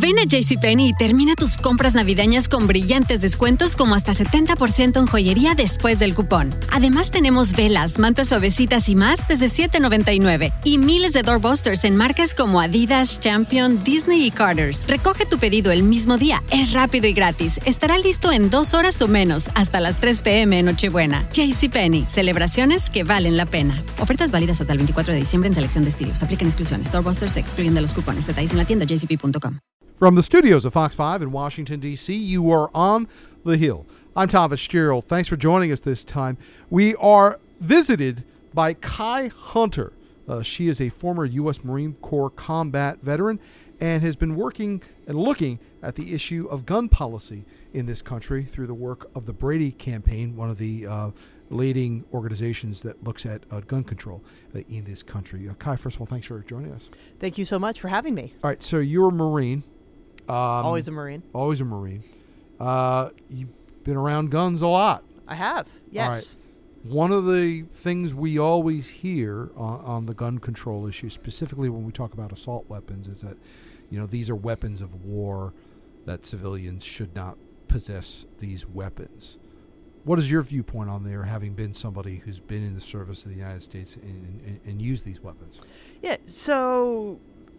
Ven 0.00 0.16
a 0.20 0.22
JCPenney 0.22 0.90
y 0.90 0.92
termina 0.92 1.34
tus 1.34 1.56
compras 1.56 1.94
navideñas 1.94 2.48
con 2.48 2.68
brillantes 2.68 3.20
descuentos 3.20 3.74
como 3.74 3.96
hasta 3.96 4.14
70% 4.14 4.96
en 4.96 5.06
joyería 5.08 5.56
después 5.56 5.98
del 5.98 6.14
cupón. 6.14 6.54
Además 6.70 7.10
tenemos 7.10 7.52
velas, 7.52 7.98
mantas 7.98 8.28
suavecitas 8.28 8.88
y 8.88 8.94
más 8.94 9.26
desde 9.26 9.46
$7.99 9.46 10.52
y 10.62 10.78
miles 10.78 11.14
de 11.14 11.22
doorbusters 11.22 11.82
en 11.82 11.96
marcas 11.96 12.32
como 12.32 12.60
Adidas, 12.60 13.18
Champion, 13.18 13.82
Disney 13.82 14.24
y 14.24 14.30
Carter's. 14.30 14.86
Recoge 14.86 15.26
tu 15.26 15.36
pedido 15.38 15.72
el 15.72 15.82
mismo 15.82 16.16
día, 16.16 16.44
es 16.50 16.74
rápido 16.74 17.08
y 17.08 17.12
gratis. 17.12 17.58
Estará 17.64 17.98
listo 17.98 18.30
en 18.30 18.50
dos 18.50 18.74
horas 18.74 19.02
o 19.02 19.08
menos, 19.08 19.50
hasta 19.56 19.80
las 19.80 19.96
3 19.96 20.22
p.m. 20.22 20.60
en 20.60 20.66
Nochebuena. 20.66 21.28
JCPenney, 21.32 22.06
celebraciones 22.08 22.88
que 22.88 23.02
valen 23.02 23.36
la 23.36 23.46
pena. 23.46 23.74
Ofertas 23.98 24.30
válidas 24.30 24.60
hasta 24.60 24.74
el 24.74 24.78
24 24.78 25.12
de 25.14 25.18
diciembre 25.18 25.48
en 25.48 25.54
selección 25.54 25.82
de 25.82 25.90
estilos. 25.90 26.22
Aplican 26.22 26.46
exclusiones. 26.46 26.92
Doorbusters 26.92 27.32
se 27.32 27.40
excluyen 27.40 27.74
de 27.74 27.80
los 27.80 27.92
cupones. 27.92 28.28
Detalles 28.28 28.52
en 28.52 28.58
la 28.58 28.64
tienda 28.64 28.86
jcp.com. 28.86 29.58
From 29.98 30.14
the 30.14 30.22
studios 30.22 30.64
of 30.64 30.74
Fox 30.74 30.94
5 30.94 31.22
in 31.22 31.32
Washington, 31.32 31.80
D.C., 31.80 32.14
you 32.14 32.52
are 32.52 32.70
on 32.72 33.08
the 33.44 33.56
Hill. 33.56 33.84
I'm 34.14 34.28
Tom 34.28 34.48
Fitzgerald. 34.50 35.04
Thanks 35.06 35.28
for 35.28 35.36
joining 35.36 35.72
us 35.72 35.80
this 35.80 36.04
time. 36.04 36.38
We 36.70 36.94
are 36.94 37.40
visited 37.58 38.22
by 38.54 38.74
Ky 38.74 39.26
Hunter. 39.26 39.92
Uh, 40.28 40.42
she 40.42 40.68
is 40.68 40.80
a 40.80 40.88
former 40.88 41.24
U.S. 41.24 41.64
Marine 41.64 41.94
Corps 41.94 42.30
combat 42.30 42.98
veteran 43.02 43.40
and 43.80 44.00
has 44.04 44.14
been 44.14 44.36
working 44.36 44.82
and 45.08 45.18
looking 45.18 45.58
at 45.82 45.96
the 45.96 46.14
issue 46.14 46.46
of 46.48 46.64
gun 46.64 46.88
policy 46.88 47.44
in 47.72 47.86
this 47.86 48.00
country 48.00 48.44
through 48.44 48.68
the 48.68 48.74
work 48.74 49.10
of 49.16 49.26
the 49.26 49.32
Brady 49.32 49.72
Campaign, 49.72 50.36
one 50.36 50.48
of 50.48 50.58
the 50.58 50.86
uh, 50.86 51.10
leading 51.50 52.04
organizations 52.14 52.82
that 52.82 53.02
looks 53.02 53.26
at 53.26 53.42
uh, 53.50 53.62
gun 53.62 53.82
control 53.82 54.22
uh, 54.54 54.60
in 54.68 54.84
this 54.84 55.02
country. 55.02 55.48
Uh, 55.48 55.54
Ky, 55.54 55.74
first 55.76 55.96
of 55.96 56.02
all, 56.02 56.06
thanks 56.06 56.28
for 56.28 56.38
joining 56.38 56.70
us. 56.70 56.88
Thank 57.18 57.36
you 57.36 57.44
so 57.44 57.58
much 57.58 57.80
for 57.80 57.88
having 57.88 58.14
me. 58.14 58.34
All 58.44 58.50
right, 58.50 58.62
so 58.62 58.78
you're 58.78 59.08
a 59.08 59.12
Marine. 59.12 59.64
Um, 60.28 60.34
always 60.36 60.88
a 60.88 60.90
Marine. 60.90 61.22
Always 61.32 61.60
a 61.60 61.64
Marine. 61.64 62.04
Uh, 62.60 63.10
you've 63.30 63.48
been 63.84 63.96
around 63.96 64.30
guns 64.30 64.62
a 64.62 64.66
lot. 64.66 65.04
I 65.26 65.34
have, 65.34 65.68
yes. 65.90 66.36
One 66.82 67.12
of 67.12 67.26
the 67.26 67.62
things 67.72 68.14
we 68.14 68.38
always 68.38 68.88
hear 68.88 69.50
on, 69.56 69.80
on, 69.80 70.06
the 70.06 70.14
gun 70.14 70.38
control 70.38 70.86
issue, 70.86 71.10
specifically 71.10 71.68
when 71.68 71.84
we 71.84 71.92
talk 71.92 72.14
about 72.14 72.32
assault 72.32 72.66
weapons, 72.68 73.08
is 73.08 73.20
that 73.22 73.36
you 73.90 73.98
know 73.98 74.06
these 74.06 74.30
are 74.30 74.36
weapons 74.36 74.80
of 74.80 75.04
war, 75.04 75.52
that 76.06 76.24
civilians 76.24 76.84
should 76.84 77.14
not 77.14 77.36
possess 77.66 78.26
these 78.38 78.66
weapons. 78.66 79.38
What 80.04 80.18
is 80.18 80.30
your 80.30 80.42
viewpoint 80.42 80.88
on 80.88 81.04
there, 81.04 81.24
having 81.24 81.54
been 81.54 81.74
somebody 81.74 82.16
who's 82.16 82.40
been 82.40 82.64
in 82.64 82.74
the 82.74 82.80
service 82.80 83.24
of 83.24 83.32
the 83.32 83.36
United 83.38 83.62
States 83.62 83.96
and, 83.96 84.40
and, 84.46 84.60
and 84.64 84.80
used 84.80 85.04
these 85.04 85.20
weapons? 85.20 85.60
Yeah, 86.00 86.16
so 86.26 87.18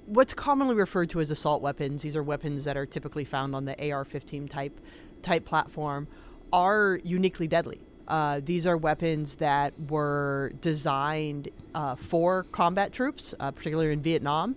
what's 0.10 0.34
commonly 0.34 0.74
referred 0.74 1.10
to 1.12 1.20
as 1.20 1.30
assault 1.30 1.62
weapons, 1.62 2.02
these 2.02 2.16
are 2.16 2.24
weapons 2.24 2.66
that 2.66 2.76
are 2.76 2.86
typically 2.86 3.24
found 3.24 3.56
on 3.56 3.66
the 3.66 3.74
AR-15 3.92 4.50
type 4.50 4.80
type 5.22 5.46
platform, 5.46 6.08
are 6.52 7.00
uniquely 7.04 7.48
deadly. 7.48 7.80
Uh, 8.08 8.42
these 8.44 8.66
are 8.66 8.76
weapons 8.76 9.36
that 9.36 9.74
were 9.90 10.52
designed 10.62 11.50
uh, 11.76 11.96
for 11.96 12.44
combat 12.52 12.92
troops, 12.92 13.36
uh, 13.40 13.52
particularly 13.52 13.94
in 13.94 14.02
Vietnam, 14.02 14.56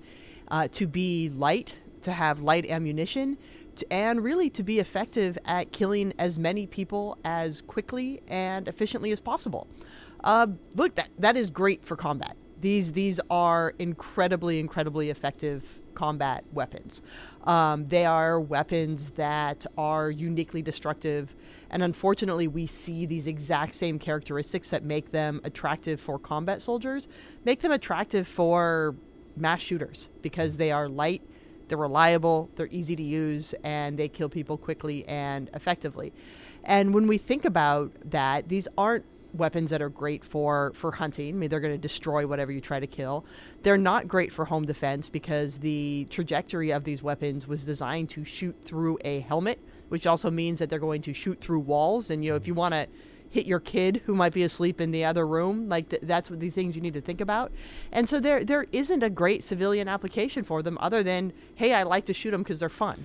uh, 0.48 0.68
to 0.72 0.86
be 0.86 1.28
light, 1.30 1.74
to 2.00 2.12
have 2.12 2.40
light 2.40 2.64
ammunition, 2.64 3.36
to, 3.76 3.92
and 3.92 4.22
really 4.22 4.48
to 4.48 4.62
be 4.62 4.78
effective 4.78 5.36
at 5.44 5.72
killing 5.72 6.14
as 6.18 6.38
many 6.38 6.66
people 6.66 7.18
as 7.24 7.60
quickly 7.62 8.22
and 8.28 8.68
efficiently 8.68 9.10
as 9.12 9.20
possible. 9.20 9.66
Uh, 10.24 10.46
look, 10.74 10.94
that 10.94 11.08
that 11.18 11.36
is 11.36 11.50
great 11.50 11.84
for 11.84 11.96
combat. 11.96 12.36
These 12.62 12.92
these 12.92 13.20
are 13.28 13.74
incredibly 13.78 14.60
incredibly 14.60 15.10
effective 15.10 15.64
combat 15.94 16.44
weapons. 16.52 17.02
Um, 17.44 17.84
they 17.86 18.06
are 18.06 18.40
weapons 18.40 19.10
that 19.10 19.66
are 19.76 20.10
uniquely 20.10 20.62
destructive, 20.62 21.34
and 21.70 21.82
unfortunately, 21.82 22.46
we 22.46 22.66
see 22.66 23.04
these 23.04 23.26
exact 23.26 23.74
same 23.74 23.98
characteristics 23.98 24.70
that 24.70 24.84
make 24.84 25.10
them 25.10 25.40
attractive 25.44 26.00
for 26.00 26.18
combat 26.18 26.62
soldiers, 26.62 27.08
make 27.44 27.60
them 27.60 27.72
attractive 27.72 28.26
for 28.28 28.94
mass 29.36 29.60
shooters 29.60 30.08
because 30.22 30.56
they 30.56 30.70
are 30.70 30.88
light, 30.88 31.20
they're 31.66 31.78
reliable, 31.78 32.48
they're 32.54 32.68
easy 32.70 32.94
to 32.94 33.02
use, 33.02 33.54
and 33.64 33.98
they 33.98 34.08
kill 34.08 34.28
people 34.28 34.56
quickly 34.56 35.04
and 35.08 35.50
effectively. 35.52 36.12
And 36.64 36.94
when 36.94 37.08
we 37.08 37.18
think 37.18 37.44
about 37.44 37.90
that, 38.04 38.48
these 38.48 38.68
aren't 38.78 39.04
weapons 39.34 39.70
that 39.70 39.80
are 39.80 39.88
great 39.88 40.24
for 40.24 40.72
for 40.74 40.92
hunting. 40.92 41.34
I 41.34 41.38
mean, 41.38 41.50
they're 41.50 41.60
going 41.60 41.74
to 41.74 41.78
destroy 41.78 42.26
whatever 42.26 42.52
you 42.52 42.60
try 42.60 42.80
to 42.80 42.86
kill. 42.86 43.24
They're 43.62 43.78
not 43.78 44.08
great 44.08 44.32
for 44.32 44.44
home 44.44 44.66
defense 44.66 45.08
because 45.08 45.58
the 45.58 46.06
trajectory 46.10 46.72
of 46.72 46.84
these 46.84 47.02
weapons 47.02 47.46
was 47.46 47.64
designed 47.64 48.10
to 48.10 48.24
shoot 48.24 48.56
through 48.62 48.98
a 49.04 49.20
helmet, 49.20 49.58
which 49.88 50.06
also 50.06 50.30
means 50.30 50.58
that 50.58 50.70
they're 50.70 50.78
going 50.78 51.02
to 51.02 51.14
shoot 51.14 51.40
through 51.40 51.60
walls. 51.60 52.10
And 52.10 52.24
you 52.24 52.30
know, 52.30 52.36
if 52.36 52.46
you 52.46 52.54
want 52.54 52.74
to 52.74 52.86
hit 53.30 53.46
your 53.46 53.60
kid 53.60 54.02
who 54.04 54.14
might 54.14 54.34
be 54.34 54.42
asleep 54.42 54.80
in 54.80 54.90
the 54.90 55.04
other 55.04 55.26
room, 55.26 55.68
like 55.68 55.88
th- 55.88 56.02
that's 56.04 56.28
what 56.28 56.38
the 56.38 56.50
things 56.50 56.76
you 56.76 56.82
need 56.82 56.94
to 56.94 57.00
think 57.00 57.20
about. 57.20 57.50
And 57.90 58.08
so 58.08 58.20
there 58.20 58.44
there 58.44 58.66
isn't 58.72 59.02
a 59.02 59.10
great 59.10 59.42
civilian 59.42 59.88
application 59.88 60.44
for 60.44 60.62
them 60.62 60.76
other 60.80 61.02
than 61.02 61.32
hey, 61.54 61.74
I 61.74 61.82
like 61.82 62.04
to 62.06 62.14
shoot 62.14 62.32
them 62.32 62.42
because 62.42 62.60
they're 62.60 62.68
fun. 62.68 63.04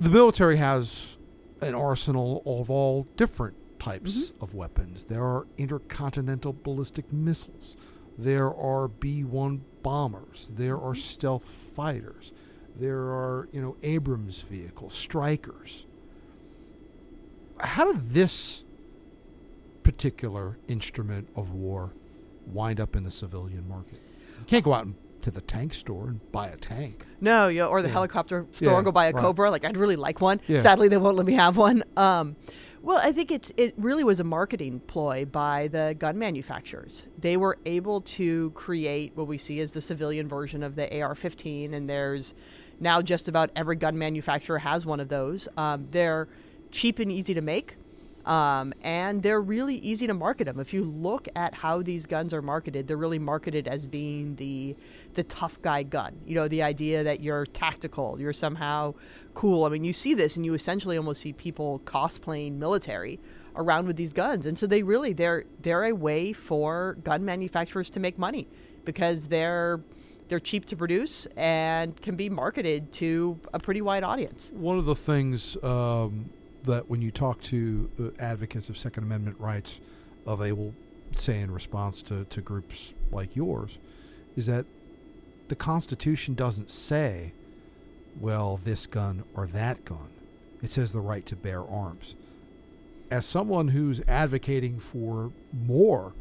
The 0.00 0.10
military 0.10 0.56
has 0.56 1.18
an 1.60 1.74
arsenal 1.74 2.42
of 2.44 2.68
all 2.68 3.06
different 3.16 3.56
types 3.78 4.30
mm-hmm. 4.30 4.44
of 4.44 4.54
weapons. 4.54 5.04
There 5.04 5.22
are 5.24 5.46
intercontinental 5.58 6.52
ballistic 6.52 7.12
missiles. 7.12 7.76
There 8.16 8.54
are 8.54 8.88
B 8.88 9.24
1 9.24 9.64
bombers. 9.82 10.50
There 10.54 10.76
are 10.76 10.92
Mm-hmm. 10.92 11.00
stealth 11.00 11.44
fighters. 11.74 12.32
There 12.76 12.98
are, 12.98 13.48
you 13.52 13.60
know, 13.60 13.76
Abrams 13.82 14.40
vehicles, 14.40 14.94
Strykers. 14.94 15.84
How 17.60 17.92
did 17.92 18.12
this 18.12 18.64
particular 19.82 20.58
instrument 20.68 21.28
of 21.36 21.52
war 21.52 21.92
wind 22.46 22.80
up 22.80 22.96
in 22.96 23.04
the 23.04 23.10
civilian 23.10 23.68
market? 23.68 24.00
You 24.40 24.44
can't 24.46 24.64
go 24.64 24.72
out 24.72 24.86
and 24.86 24.94
to 25.22 25.30
the 25.30 25.40
tank 25.40 25.72
store 25.72 26.08
and 26.08 26.32
buy 26.32 26.48
a 26.48 26.56
tank. 26.56 27.06
No, 27.20 27.48
you 27.48 27.60
know, 27.60 27.68
or 27.68 27.80
the 27.80 27.88
Yeah. 27.88 27.94
helicopter 27.94 28.44
store 28.52 28.72
Yeah, 28.72 28.76
and 28.76 28.84
go 28.84 28.92
buy 28.92 29.06
a 29.06 29.12
right. 29.12 29.20
Cobra. 29.22 29.50
Like 29.50 29.64
I'd 29.64 29.76
really 29.76 29.96
like 29.96 30.20
one. 30.20 30.40
Yeah. 30.46 30.60
Sadly, 30.60 30.88
they 30.88 30.98
won't 30.98 31.16
let 31.16 31.24
me 31.24 31.32
have 31.34 31.56
one. 31.56 31.82
Um, 31.96 32.36
well, 32.84 32.98
I 32.98 33.12
think 33.12 33.32
it's 33.32 33.50
it 33.56 33.72
really 33.78 34.04
was 34.04 34.20
a 34.20 34.24
marketing 34.24 34.80
ploy 34.86 35.24
by 35.24 35.68
the 35.68 35.96
gun 35.98 36.18
manufacturers. 36.18 37.04
They 37.18 37.38
were 37.38 37.56
able 37.64 38.02
to 38.02 38.50
create 38.50 39.12
what 39.14 39.26
we 39.26 39.38
see 39.38 39.60
as 39.60 39.72
the 39.72 39.80
civilian 39.80 40.28
version 40.28 40.62
of 40.62 40.76
the 40.76 41.00
AR-15, 41.00 41.72
and 41.72 41.88
there's 41.88 42.34
now 42.80 43.00
just 43.00 43.26
about 43.26 43.50
every 43.56 43.76
gun 43.76 43.96
manufacturer 43.96 44.58
has 44.58 44.84
one 44.84 45.00
of 45.00 45.08
those. 45.08 45.48
Um, 45.56 45.88
they're 45.92 46.28
cheap 46.70 46.98
and 46.98 47.10
easy 47.10 47.32
to 47.32 47.40
make. 47.40 47.76
Um, 48.26 48.72
and 48.80 49.22
they're 49.22 49.42
really 49.42 49.76
easy 49.76 50.06
to 50.06 50.14
market 50.14 50.44
them. 50.44 50.58
If 50.58 50.72
you 50.72 50.84
look 50.84 51.28
at 51.36 51.52
how 51.52 51.82
these 51.82 52.06
guns 52.06 52.32
are 52.32 52.40
marketed, 52.40 52.88
they're 52.88 52.96
really 52.96 53.18
marketed 53.18 53.68
as 53.68 53.86
being 53.86 54.36
the 54.36 54.74
the 55.12 55.24
tough 55.24 55.60
guy 55.62 55.82
gun. 55.82 56.16
You 56.26 56.34
know, 56.34 56.48
the 56.48 56.62
idea 56.62 57.04
that 57.04 57.20
you're 57.20 57.46
tactical, 57.46 58.18
you're 58.18 58.32
somehow 58.32 58.94
cool. 59.34 59.64
I 59.64 59.68
mean, 59.68 59.84
you 59.84 59.92
see 59.92 60.14
this, 60.14 60.36
and 60.36 60.44
you 60.44 60.54
essentially 60.54 60.96
almost 60.96 61.20
see 61.20 61.32
people 61.32 61.80
cosplaying 61.84 62.54
military 62.54 63.20
around 63.56 63.86
with 63.86 63.96
these 63.96 64.12
guns. 64.12 64.46
And 64.46 64.58
so 64.58 64.66
they 64.66 64.82
really 64.82 65.12
they're 65.12 65.44
they're 65.60 65.84
a 65.84 65.92
way 65.92 66.32
for 66.32 66.96
gun 67.04 67.24
manufacturers 67.24 67.90
to 67.90 68.00
make 68.00 68.18
money 68.18 68.48
because 68.84 69.28
they're 69.28 69.80
they're 70.28 70.40
cheap 70.40 70.64
to 70.66 70.76
produce 70.76 71.26
and 71.36 72.00
can 72.00 72.16
be 72.16 72.30
marketed 72.30 72.92
to 72.94 73.38
a 73.52 73.58
pretty 73.58 73.82
wide 73.82 74.02
audience. 74.02 74.50
One 74.54 74.78
of 74.78 74.86
the 74.86 74.94
things 74.94 75.56
um, 75.62 76.30
that 76.64 76.88
when 76.88 77.02
you 77.02 77.10
talk 77.10 77.40
to 77.42 77.90
uh, 78.00 78.22
advocates 78.22 78.68
of 78.68 78.78
Second 78.78 79.04
Amendment 79.04 79.38
rights, 79.38 79.80
uh, 80.26 80.34
they 80.36 80.52
will 80.52 80.74
say 81.12 81.40
in 81.40 81.50
response 81.50 82.02
to, 82.02 82.24
to 82.24 82.40
groups 82.40 82.94
like 83.10 83.36
yours, 83.36 83.78
is 84.36 84.46
that 84.46 84.66
the 85.48 85.54
Constitution 85.54 86.34
doesn't 86.34 86.70
say, 86.70 87.32
well, 88.18 88.58
this 88.62 88.86
gun 88.86 89.24
or 89.34 89.46
that 89.48 89.84
gun. 89.84 90.08
It 90.62 90.70
says 90.70 90.92
the 90.92 91.00
right 91.00 91.26
to 91.26 91.36
bear 91.36 91.62
arms. 91.62 92.14
As 93.10 93.26
someone 93.26 93.68
who's 93.68 94.00
advocating 94.08 94.78
for 94.78 95.30
more 95.52 96.14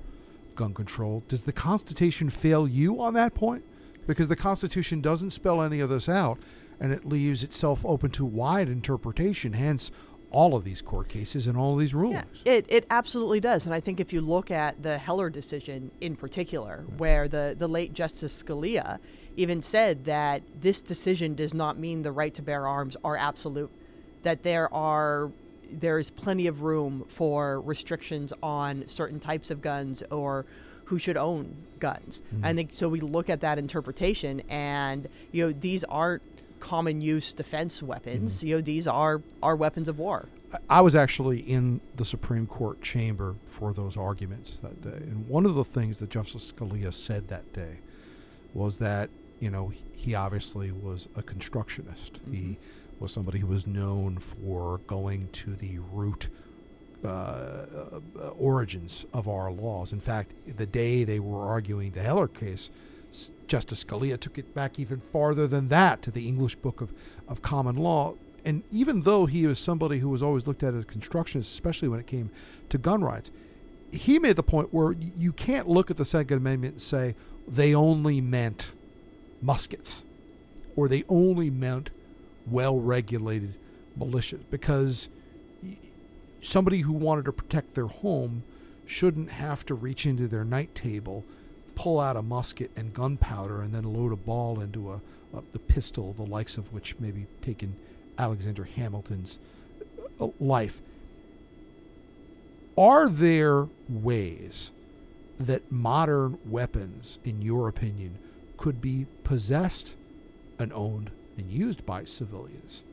gun 0.56 0.74
control, 0.74 1.24
does 1.28 1.46
the 1.46 1.54
Constitution 1.54 2.30
fail 2.30 2.68
you 2.68 3.02
on 3.02 3.14
that 3.14 3.34
point? 3.34 3.64
Because 4.06 4.28
the 4.28 4.36
Constitution 4.36 5.02
doesn't 5.02 5.32
spell 5.32 5.62
any 5.62 5.80
of 5.80 5.90
this 5.90 6.10
out, 6.10 6.38
and 6.80 6.92
it 6.92 7.06
leaves 7.06 7.44
itself 7.44 7.86
open 7.86 8.12
to 8.12 8.26
wide 8.26 8.68
interpretation, 8.68 9.54
hence 9.54 9.92
all 10.34 10.56
of 10.56 10.64
these 10.64 10.82
court 10.82 11.08
cases 11.08 11.48
and 11.48 11.56
all 11.56 11.74
of 11.74 11.80
these 11.80 11.94
rulings. 11.94 12.42
Yeah, 12.44 12.54
it, 12.54 12.66
it 12.68 12.86
absolutely 12.90 13.40
does. 13.40 13.66
And 13.66 13.74
I 13.74 13.80
think 13.80 14.00
if 14.00 14.12
you 14.12 14.20
look 14.20 14.52
at 14.52 14.82
the 14.82 14.98
Heller 14.98 15.30
decision 15.30 15.92
in 16.02 16.16
particular, 16.16 16.84
where 16.98 17.28
the, 17.28 17.56
the 17.58 17.68
late 17.68 17.94
Justice 17.94 18.44
Scalia 18.44 19.00
even 19.38 19.62
said 19.62 20.06
that 20.06 20.42
this 20.60 20.82
decision 20.82 21.36
does 21.36 21.54
not 21.54 21.78
mean 21.78 22.02
the 22.02 22.12
right 22.12 22.34
to 22.34 22.42
bear 22.42 22.68
arms 22.68 22.98
are 23.04 23.16
absolute, 23.16 23.72
that 24.24 24.44
there 24.44 24.74
are 24.74 25.32
there 25.72 25.98
is 25.98 26.12
plenty 26.12 26.46
of 26.46 26.62
room 26.62 27.04
for 27.08 27.62
restrictions 27.62 28.32
on 28.44 28.84
certain 28.88 29.20
types 29.20 29.50
of 29.50 29.60
guns 29.60 30.04
or 30.12 30.46
who 30.86 31.00
should 31.00 31.18
own 31.18 31.56
guns. 31.80 32.22
Mm-hmm. 32.36 32.46
I 32.46 32.54
think 32.54 32.70
so. 32.74 32.88
We 32.90 33.00
look 33.00 33.30
at 33.30 33.42
that 33.42 33.58
interpretation, 33.58 34.42
and 34.50 35.08
you 35.32 35.46
know 35.46 35.54
these 35.54 35.84
aren't 35.86 36.22
common 36.64 37.02
use 37.02 37.34
defense 37.34 37.84
weapons. 37.84 38.38
Mm-hmm. 38.38 38.48
You 38.48 38.56
know, 38.56 38.62
these 38.62 38.88
are 38.88 39.22
are 39.44 39.56
weapons 39.56 39.90
of 39.90 40.00
war. 40.00 40.30
I 40.70 40.80
was 40.80 40.96
actually 40.96 41.40
in 41.40 41.82
the 41.96 42.06
Supreme 42.06 42.48
Court 42.48 42.82
chamber 42.82 43.36
for 43.46 43.74
those 43.74 43.98
arguments 43.98 44.58
that 44.58 44.82
day, 44.82 45.04
and 45.12 45.28
one 45.28 45.46
of 45.46 45.56
the 45.56 45.66
things 45.66 46.00
that 46.00 46.10
Justice 46.10 46.54
Scalia 46.54 46.94
said 46.94 47.28
that 47.28 47.52
day 47.52 47.80
was 48.54 48.78
that 48.78 49.10
you 49.42 49.50
know 49.50 49.74
he 49.94 50.16
obviously 50.16 50.72
was 50.72 51.10
a 51.18 51.22
constructionist. 51.22 52.14
Mm-hmm. 52.14 52.34
He 52.34 52.58
was 52.98 53.12
somebody 53.12 53.40
who 53.40 53.48
was 53.48 53.68
known 53.68 54.18
for 54.18 54.78
going 54.88 55.28
to 55.34 55.56
the 55.56 55.80
root 55.92 56.30
uh, 57.04 57.08
uh, 58.16 58.28
origins 58.38 59.06
of 59.14 59.28
our 59.28 59.52
laws. 59.52 59.92
In 59.92 60.00
fact, 60.00 60.32
the 60.48 60.66
day 60.66 61.04
they 61.04 61.20
were 61.20 61.44
arguing 61.46 61.92
the 61.92 62.02
Heller 62.02 62.30
case, 62.30 62.70
Justice 63.48 63.84
Scalia 63.84 64.20
took 64.20 64.38
it 64.38 64.54
back 64.54 64.80
even 64.80 65.00
farther 65.00 65.48
than 65.48 65.68
that 65.70 66.02
to 66.04 66.12
the 66.12 66.28
English 66.28 66.56
Book 66.56 66.82
of, 66.82 66.94
of 67.28 67.42
Common 67.42 67.76
Law. 67.76 68.16
And 68.46 68.64
even 68.72 69.02
though 69.02 69.26
he 69.26 69.46
was 69.46 69.60
somebody 69.60 70.00
who 70.00 70.10
was 70.10 70.24
always 70.24 70.48
looked 70.48 70.64
at 70.64 70.74
as 70.74 70.84
a 70.84 70.88
constructionist, 70.88 71.54
especially 71.54 71.88
when 71.88 72.00
it 72.00 72.08
came 72.08 72.30
to 72.70 72.78
gun 72.78 73.04
rights, 73.04 73.32
he 73.92 74.20
made 74.20 74.36
the 74.36 74.44
point 74.44 74.74
where 74.74 74.96
you 75.16 75.32
can't 75.32 75.70
look 75.70 75.92
at 75.92 75.98
the 75.98 76.06
Second 76.06 76.38
Amendment 76.38 76.74
and 76.74 76.82
say 76.82 77.16
they 77.48 77.76
only 77.76 78.20
meant 78.20 78.72
muskets 79.42 80.04
or 80.76 80.88
they 80.88 81.04
only 81.08 81.50
meant 81.50 81.92
well 82.48 82.80
regulated 82.80 83.54
militias 83.98 84.44
because 84.50 85.10
somebody 86.42 86.82
who 86.82 86.94
wanted 86.94 87.26
to 87.26 87.32
protect 87.32 87.76
their 87.76 87.88
home 87.88 88.44
shouldn't 88.86 89.32
have 89.32 89.66
to 89.66 89.74
reach 89.74 90.06
into 90.06 90.28
their 90.28 90.44
night 90.44 90.74
table, 90.76 91.24
pull 91.76 92.00
out 92.00 92.16
a 92.16 92.22
musket 92.22 92.72
and 92.76 92.94
gunpowder, 92.94 93.62
and 93.62 93.74
then 93.74 93.94
load 93.94 94.12
a 94.12 94.18
ball 94.18 94.60
into 94.60 94.92
a, 94.92 95.02
a 95.36 95.44
the 95.52 95.60
pistol, 95.60 96.14
the 96.14 96.24
likes 96.24 96.58
of 96.58 96.72
which 96.74 96.96
maybe 97.00 97.28
taken 97.42 97.76
Alexander 98.18 98.64
Hamilton's 98.64 99.40
uh, 100.20 100.28
life. 100.40 100.82
Are 102.78 103.08
there 103.08 103.68
ways 103.88 104.72
that 105.40 105.72
modern 105.72 106.38
weapons, 106.46 107.20
in 107.24 107.42
your 107.42 107.68
opinion, 107.68 108.18
could 108.58 108.82
be 108.82 109.06
possessed 109.24 109.96
and 110.60 110.72
owned 110.74 111.12
and 111.38 111.52
used 111.52 111.86
by 111.86 112.06
civilians, 112.06 112.84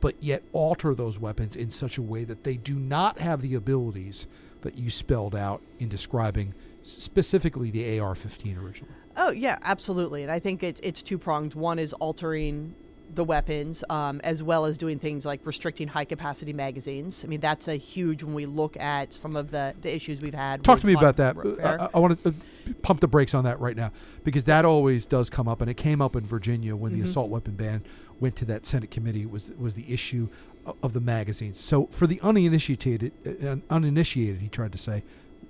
but 0.00 0.14
yet 0.20 0.42
alter 0.52 0.94
those 0.94 1.18
weapons 1.18 1.56
in 1.56 1.70
such 1.70 1.96
a 1.96 2.02
way 2.02 2.24
that 2.24 2.44
they 2.44 2.56
do 2.56 2.74
not 2.74 3.18
have 3.18 3.40
the 3.40 3.54
abilities 3.54 4.26
that 4.62 4.76
you 4.76 4.90
spelled 4.90 5.34
out 5.34 5.60
in 5.78 5.88
describing 5.88 6.54
specifically 6.86 7.70
the 7.70 7.98
AR 8.00 8.14
15 8.14 8.56
originally? 8.58 8.94
Oh 9.16 9.30
yeah, 9.30 9.58
absolutely. 9.62 10.22
And 10.22 10.30
I 10.30 10.38
think 10.38 10.62
it's 10.62 10.80
it's 10.82 11.02
two 11.02 11.18
pronged. 11.18 11.54
One 11.54 11.78
is 11.78 11.92
altering 11.94 12.74
the 13.14 13.24
weapons, 13.24 13.84
um, 13.88 14.20
as 14.24 14.42
well 14.42 14.64
as 14.66 14.76
doing 14.76 14.98
things 14.98 15.24
like 15.24 15.40
restricting 15.44 15.88
high 15.88 16.04
capacity 16.04 16.52
magazines. 16.52 17.24
I 17.24 17.28
mean, 17.28 17.40
that's 17.40 17.68
a 17.68 17.76
huge 17.76 18.22
when 18.22 18.34
we 18.34 18.46
look 18.46 18.76
at 18.76 19.14
some 19.14 19.36
of 19.36 19.50
the, 19.52 19.74
the 19.80 19.94
issues 19.94 20.20
we've 20.20 20.34
had. 20.34 20.64
Talk 20.64 20.80
to 20.80 20.86
me 20.86 20.92
about 20.94 21.16
that. 21.16 21.36
Uh. 21.36 21.88
I, 21.94 21.96
I 21.96 21.98
want 22.00 22.20
to 22.22 22.30
uh, 22.30 22.32
pump 22.82 23.00
the 23.00 23.06
brakes 23.06 23.32
on 23.32 23.44
that 23.44 23.60
right 23.60 23.76
now 23.76 23.92
because 24.24 24.44
that 24.44 24.64
always 24.64 25.06
does 25.06 25.30
come 25.30 25.46
up, 25.48 25.60
and 25.60 25.70
it 25.70 25.76
came 25.76 26.02
up 26.02 26.16
in 26.16 26.24
Virginia 26.26 26.74
when 26.76 26.92
the 26.92 27.00
Mhm. 27.00 27.04
assault 27.04 27.30
weapon 27.30 27.54
ban 27.54 27.84
went 28.20 28.34
to 28.36 28.44
that 28.46 28.66
Senate 28.66 28.90
committee. 28.90 29.24
Was 29.24 29.52
was 29.58 29.74
the 29.74 29.90
issue 29.92 30.28
of 30.82 30.92
the 30.92 31.00
magazines? 31.00 31.58
So 31.60 31.86
for 31.92 32.06
the 32.08 32.20
uninitiated, 32.22 33.12
uh, 33.24 33.56
uninitiated, 33.70 34.40
he 34.40 34.48
tried 34.48 34.72
to 34.72 34.78
say, 34.78 35.04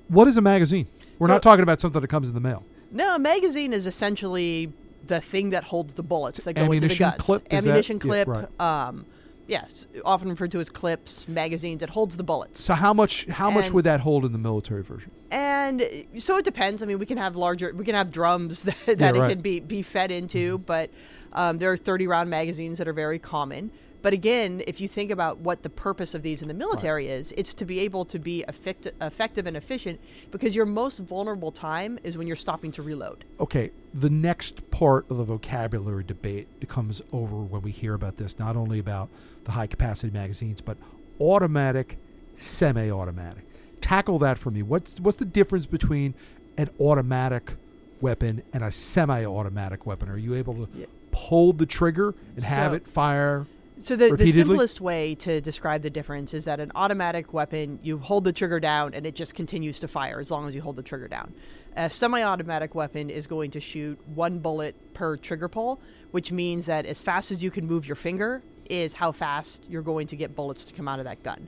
what 0.08 0.28
is 0.28 0.36
a 0.36 0.42
magazine? 0.42 0.86
We're 1.18 1.28
not 1.28 1.42
talking 1.42 1.62
about 1.62 1.80
something 1.80 2.00
that 2.00 2.08
comes 2.08 2.28
in 2.28 2.34
the 2.34 2.40
mail. 2.40 2.64
No, 2.90 3.14
a 3.14 3.18
magazine 3.18 3.72
is 3.72 3.86
essentially 3.86 4.72
the 5.06 5.20
thing 5.20 5.50
that 5.50 5.64
holds 5.64 5.94
the 5.94 6.02
bullets 6.02 6.42
that 6.44 6.54
go 6.54 6.62
into 6.62 6.70
the 6.70 6.76
Ammunition 6.76 7.10
guns. 7.10 7.20
clip, 7.22 7.42
is 7.44 7.48
that- 7.64 7.68
Ammunition 7.70 7.96
yeah, 7.96 8.00
clip. 8.00 8.28
right. 8.28 8.60
um, 8.60 9.06
yes, 9.46 9.86
often 10.04 10.28
referred 10.28 10.50
to 10.52 10.60
as 10.60 10.68
clips, 10.68 11.26
magazines. 11.28 11.82
It 11.82 11.90
holds 11.90 12.16
the 12.16 12.22
bullets. 12.22 12.60
So 12.62 12.74
how 12.74 12.92
much 12.92 13.26
how 13.26 13.50
much 13.50 13.66
And- 13.66 13.74
would 13.74 13.84
that 13.84 14.00
hold 14.00 14.24
in 14.24 14.32
the 14.32 14.38
military 14.38 14.82
version? 14.82 15.10
and 15.30 15.82
uh, 15.82 15.86
so 16.18 16.36
it 16.36 16.44
depends. 16.44 16.82
I 16.82 16.86
mean, 16.86 16.98
we 16.98 17.06
can 17.06 17.18
have 17.18 17.34
larger, 17.36 17.72
we 17.74 17.84
can 17.84 17.94
have 17.94 18.10
drums 18.12 18.62
that, 18.64 18.76
that 18.86 19.00
Yeah, 19.14 19.24
it 19.24 19.28
can 19.28 19.40
be 19.40 19.60
be 19.60 19.82
fed 19.82 20.10
into, 20.10 20.58
but 20.58 20.90
um, 21.32 21.58
there 21.58 21.70
are 21.70 21.76
30 21.76 22.06
round 22.06 22.30
magazines 22.30 22.78
that 22.78 22.88
are 22.88 22.92
very 22.92 23.18
common. 23.18 23.70
But 24.06 24.12
again, 24.12 24.62
if 24.68 24.80
you 24.80 24.86
think 24.86 25.10
about 25.10 25.38
what 25.38 25.64
the 25.64 25.68
purpose 25.68 26.14
of 26.14 26.22
these 26.22 26.40
in 26.40 26.46
the 26.46 26.54
military 26.54 27.08
is, 27.08 27.32
it's 27.36 27.52
to 27.54 27.64
be 27.64 27.80
able 27.80 28.04
to 28.04 28.20
be 28.20 28.44
effect- 28.46 28.86
effective 29.00 29.48
and 29.48 29.56
efficient 29.56 29.98
because 30.30 30.54
your 30.54 30.64
most 30.64 31.00
vulnerable 31.00 31.50
time 31.50 31.98
is 32.04 32.16
when 32.16 32.28
you're 32.28 32.36
stopping 32.36 32.70
to 32.70 32.82
reload. 32.82 33.24
okay, 33.40 33.72
the 33.92 34.08
next 34.08 34.70
part 34.70 35.10
of 35.10 35.16
the 35.16 35.24
vocabulary 35.24 36.04
debate 36.04 36.46
comes 36.68 37.02
over 37.12 37.34
when 37.34 37.62
we 37.62 37.72
hear 37.72 37.94
about 37.94 38.16
this, 38.16 38.38
not 38.38 38.54
only 38.54 38.78
about 38.78 39.08
the 39.42 39.50
high 39.50 39.66
capacity 39.66 40.12
magazines, 40.12 40.60
but 40.60 40.76
automatic, 41.20 41.98
semi 42.36 42.88
automatic. 42.88 43.44
Tackle 43.80 44.20
that 44.20 44.38
for 44.38 44.52
me. 44.52 44.62
What's 44.62 45.00
what's 45.00 45.16
the 45.16 45.24
difference 45.24 45.66
between 45.66 46.14
an 46.56 46.70
automatic 46.78 47.54
weapon 48.00 48.44
and 48.52 48.62
a 48.62 48.70
semi 48.70 49.24
automatic 49.24 49.84
weapon? 49.84 50.08
Are 50.08 50.16
you 50.16 50.36
able 50.36 50.54
to 50.54 50.68
Yeah. 50.78 50.86
pull 51.10 51.52
the 51.52 51.66
trigger 51.66 52.14
and 52.36 52.44
have 52.44 52.72
it 52.72 52.86
fire? 52.86 53.46
So 53.78 53.94
the, 53.94 54.16
the 54.16 54.26
simplest 54.32 54.80
way 54.80 55.14
to 55.16 55.40
describe 55.40 55.82
the 55.82 55.90
difference 55.90 56.32
is 56.32 56.46
that 56.46 56.60
an 56.60 56.72
automatic 56.74 57.34
weapon, 57.34 57.78
you 57.82 57.98
hold 57.98 58.24
the 58.24 58.32
trigger 58.32 58.58
down 58.58 58.94
and 58.94 59.06
it 59.06 59.14
just 59.14 59.34
continues 59.34 59.80
to 59.80 59.88
fire 59.88 60.18
as 60.18 60.30
long 60.30 60.48
as 60.48 60.54
you 60.54 60.62
hold 60.62 60.76
the 60.76 60.82
trigger 60.82 61.08
down. 61.08 61.34
A 61.76 61.90
semi-automatic 61.90 62.74
weapon 62.74 63.10
is 63.10 63.26
going 63.26 63.50
to 63.50 63.60
shoot 63.60 63.98
one 64.14 64.38
bullet 64.38 64.74
per 64.94 65.18
trigger 65.18 65.48
pull, 65.48 65.78
which 66.10 66.32
means 66.32 66.66
that 66.66 66.86
as 66.86 67.02
fast 67.02 67.30
as 67.30 67.42
you 67.42 67.50
can 67.50 67.66
move 67.66 67.86
your 67.86 67.96
finger 67.96 68.42
is 68.70 68.94
how 68.94 69.12
fast 69.12 69.66
you're 69.68 69.82
going 69.82 70.06
to 70.06 70.16
get 70.16 70.34
bullets 70.34 70.64
to 70.64 70.72
come 70.72 70.88
out 70.88 70.98
of 70.98 71.04
that 71.04 71.22
gun. 71.22 71.46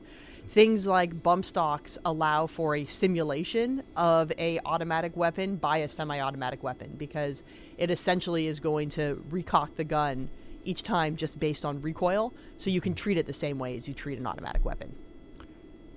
Things 0.49 0.87
like 0.87 1.23
bump 1.23 1.47
stocks 1.47 1.99
allow 2.05 2.47
for 2.47 2.77
a 2.77 2.85
simulation 2.85 3.83
of 3.97 4.33
a 4.39 4.61
automatic 4.67 5.17
weapon 5.17 5.57
by 5.57 5.79
a 5.79 5.89
semi-automatic 5.89 6.63
weapon 6.63 6.95
because 6.99 7.43
it 7.79 7.91
essentially 7.91 8.47
is 8.47 8.61
going 8.61 8.91
to 8.91 9.23
recock 9.31 9.77
the 9.77 9.85
gun 9.85 10.29
each 10.69 10.83
time 10.83 11.17
just 11.17 11.41
based 11.41 11.65
on 11.65 11.81
recoil, 11.83 12.33
so 12.57 12.71
you 12.71 12.81
can 12.81 12.95
treat 12.95 13.17
it 13.17 13.27
the 13.27 13.33
same 13.33 13.59
way 13.59 13.77
as 13.77 13.89
you 13.89 13.95
treat 13.95 14.19
an 14.19 14.27
automatic 14.27 14.65
weapon. 14.65 14.95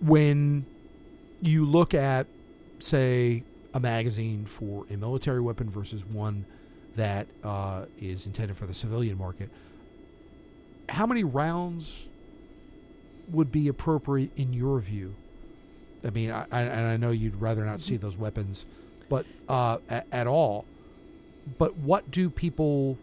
when 0.01 0.65
you 1.41 1.65
look 1.65 1.93
at, 1.93 2.27
say, 2.79 3.43
a 3.73 3.79
magazine 3.79 4.45
for 4.45 4.85
a 4.89 4.97
military 4.97 5.39
weapon 5.39 5.69
versus 5.69 6.03
one 6.05 6.45
that 6.95 7.27
uh, 7.43 7.85
is 7.99 8.25
intended 8.25 8.57
for 8.57 8.65
the 8.65 8.73
civilian 8.73 9.17
market, 9.17 9.49
how 10.89 11.05
many 11.05 11.23
rounds 11.23 12.09
would 13.29 13.51
be 13.51 13.67
appropriate 13.67 14.31
in 14.35 14.51
your 14.51 14.79
view? 14.79 15.15
I 16.03 16.09
mean, 16.09 16.31
I, 16.31 16.45
I, 16.51 16.61
and 16.61 16.87
I 16.87 16.97
know 16.97 17.11
you'd 17.11 17.39
rather 17.39 17.63
not 17.63 17.79
see 17.79 17.95
those 17.95 18.17
weapons, 18.17 18.65
but 19.07 19.25
uh, 19.47 19.77
at, 19.89 20.07
at 20.11 20.27
all. 20.27 20.65
But 21.57 21.77
what 21.77 22.11
do 22.11 22.29
people 22.29 22.97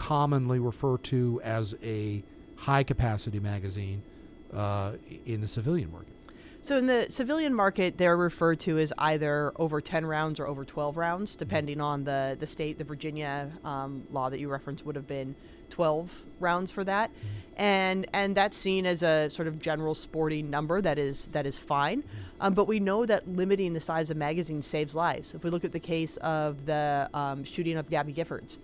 commonly 0.00 0.58
refer 0.58 0.96
to 0.96 1.38
as 1.44 1.74
a 1.82 2.22
high 2.56 2.82
capacity 2.82 3.38
magazine 3.38 4.02
uh, 4.50 4.92
in 5.26 5.42
the 5.42 5.46
civilian 5.46 5.92
market? 5.92 6.14
So 6.62 6.78
in 6.78 6.86
the 6.86 7.06
civilian 7.10 7.54
market, 7.54 7.98
they're 7.98 8.16
referred 8.16 8.60
to 8.60 8.78
as 8.78 8.94
either 8.96 9.52
over 9.56 9.82
10 9.82 10.06
rounds 10.06 10.40
or 10.40 10.46
over 10.46 10.64
12 10.64 10.96
rounds, 10.96 11.36
depending 11.36 11.82
on 11.82 12.04
the, 12.04 12.34
the 12.40 12.46
state. 12.46 12.78
The 12.78 12.84
Virginia 12.84 13.50
um, 13.62 14.06
law 14.10 14.30
that 14.30 14.40
you 14.40 14.48
referenced 14.48 14.86
would 14.86 14.96
have 14.96 15.06
been 15.06 15.34
12 15.68 16.24
rounds 16.40 16.72
for 16.72 16.82
that, 16.84 17.10
and 17.56 18.06
and 18.12 18.34
that's 18.34 18.56
seen 18.56 18.86
as 18.86 19.02
a 19.02 19.28
sort 19.30 19.48
of 19.48 19.58
general 19.58 19.94
sporting 19.94 20.50
number 20.50 20.80
that 20.80 20.98
is 20.98 21.26
that 21.28 21.46
is 21.46 21.58
fine. 21.58 22.02
Um, 22.40 22.54
but 22.54 22.66
we 22.66 22.80
know 22.80 23.06
that 23.06 23.28
limiting 23.28 23.74
the 23.74 23.80
size 23.80 24.10
of 24.10 24.16
magazines 24.16 24.66
saves 24.66 24.94
lives. 24.94 25.34
If 25.34 25.44
we 25.44 25.50
look 25.50 25.64
at 25.64 25.72
the 25.72 25.80
case 25.80 26.16
of 26.18 26.66
the 26.66 27.08
um, 27.14 27.44
shooting 27.44 27.76
of 27.76 27.88
Gabby 27.88 28.12
Giffords, 28.12 28.58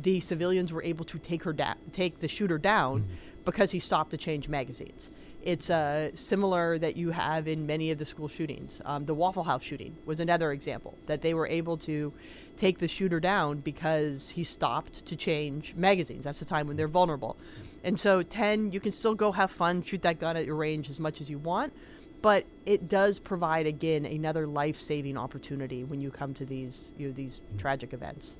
the 0.00 0.20
civilians 0.20 0.72
were 0.72 0.82
able 0.82 1.04
to 1.06 1.18
take 1.18 1.42
her 1.42 1.52
down, 1.52 1.76
take 1.92 2.20
the 2.20 2.28
shooter 2.28 2.58
down, 2.58 3.06
because 3.44 3.70
he 3.70 3.78
stopped 3.78 4.10
to 4.12 4.16
change 4.16 4.48
magazines. 4.48 5.10
It's 5.42 5.70
uh, 5.70 6.10
similar 6.14 6.78
that 6.78 6.96
you 6.96 7.10
have 7.10 7.48
in 7.48 7.66
many 7.66 7.90
of 7.90 7.98
the 7.98 8.04
school 8.04 8.28
shootings. 8.28 8.80
Um, 8.84 9.06
the 9.06 9.14
Waffle 9.14 9.42
House 9.42 9.64
shooting 9.64 9.96
was 10.06 10.20
another 10.20 10.52
example 10.52 10.94
that 11.06 11.20
they 11.20 11.34
were 11.34 11.48
able 11.48 11.76
to 11.78 12.12
take 12.56 12.78
the 12.78 12.86
shooter 12.86 13.18
down 13.18 13.58
because 13.58 14.30
he 14.30 14.44
stopped 14.44 15.04
to 15.04 15.16
change 15.16 15.74
magazines. 15.74 16.24
That's 16.24 16.38
the 16.38 16.44
time 16.44 16.68
when 16.68 16.76
they're 16.76 16.86
vulnerable. 16.86 17.36
And 17.82 17.98
so, 17.98 18.22
10, 18.22 18.70
you 18.70 18.78
can 18.78 18.92
still 18.92 19.16
go 19.16 19.32
have 19.32 19.50
fun, 19.50 19.82
shoot 19.82 20.02
that 20.02 20.20
gun 20.20 20.36
at 20.36 20.46
your 20.46 20.54
range 20.54 20.88
as 20.88 21.00
much 21.00 21.20
as 21.20 21.28
you 21.28 21.38
want, 21.38 21.72
but 22.20 22.44
it 22.64 22.88
does 22.88 23.18
provide, 23.18 23.66
again, 23.66 24.04
another 24.06 24.46
life 24.46 24.76
saving 24.76 25.18
opportunity 25.18 25.82
when 25.82 26.00
you 26.00 26.12
come 26.12 26.32
to 26.34 26.44
these, 26.44 26.92
you 26.96 27.08
know, 27.08 27.14
these 27.14 27.40
tragic 27.58 27.92
events. 27.92 28.36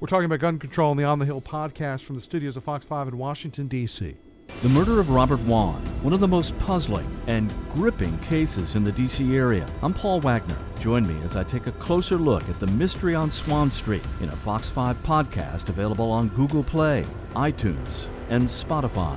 We're 0.00 0.08
talking 0.08 0.26
about 0.26 0.40
gun 0.40 0.58
control 0.58 0.90
on 0.90 0.96
the 0.96 1.04
On 1.04 1.18
the 1.18 1.24
Hill 1.24 1.40
podcast 1.40 2.02
from 2.02 2.16
the 2.16 2.20
studios 2.20 2.56
of 2.56 2.64
Fox 2.64 2.84
5 2.84 3.08
in 3.08 3.18
Washington, 3.18 3.68
D.C. 3.68 4.16
The 4.62 4.68
murder 4.68 5.00
of 5.00 5.08
Robert 5.10 5.40
Wone, 5.40 5.82
one 6.02 6.12
of 6.12 6.20
the 6.20 6.28
most 6.28 6.58
puzzling 6.58 7.06
and 7.26 7.52
gripping 7.72 8.18
cases 8.18 8.76
in 8.76 8.84
the 8.84 8.92
D.C. 8.92 9.34
area. 9.36 9.66
I'm 9.82 9.94
Paul 9.94 10.20
Wagner. 10.20 10.56
Join 10.80 11.06
me 11.06 11.16
as 11.24 11.36
I 11.36 11.44
take 11.44 11.66
a 11.66 11.72
closer 11.72 12.16
look 12.16 12.46
at 12.48 12.60
the 12.60 12.66
mystery 12.66 13.14
on 13.14 13.30
Swan 13.30 13.70
Street 13.70 14.06
in 14.20 14.28
a 14.28 14.36
Fox 14.36 14.68
5 14.68 14.96
podcast 15.02 15.68
available 15.68 16.10
on 16.10 16.28
Google 16.28 16.64
Play, 16.64 17.06
iTunes, 17.34 18.06
and 18.28 18.42
Spotify. 18.44 19.16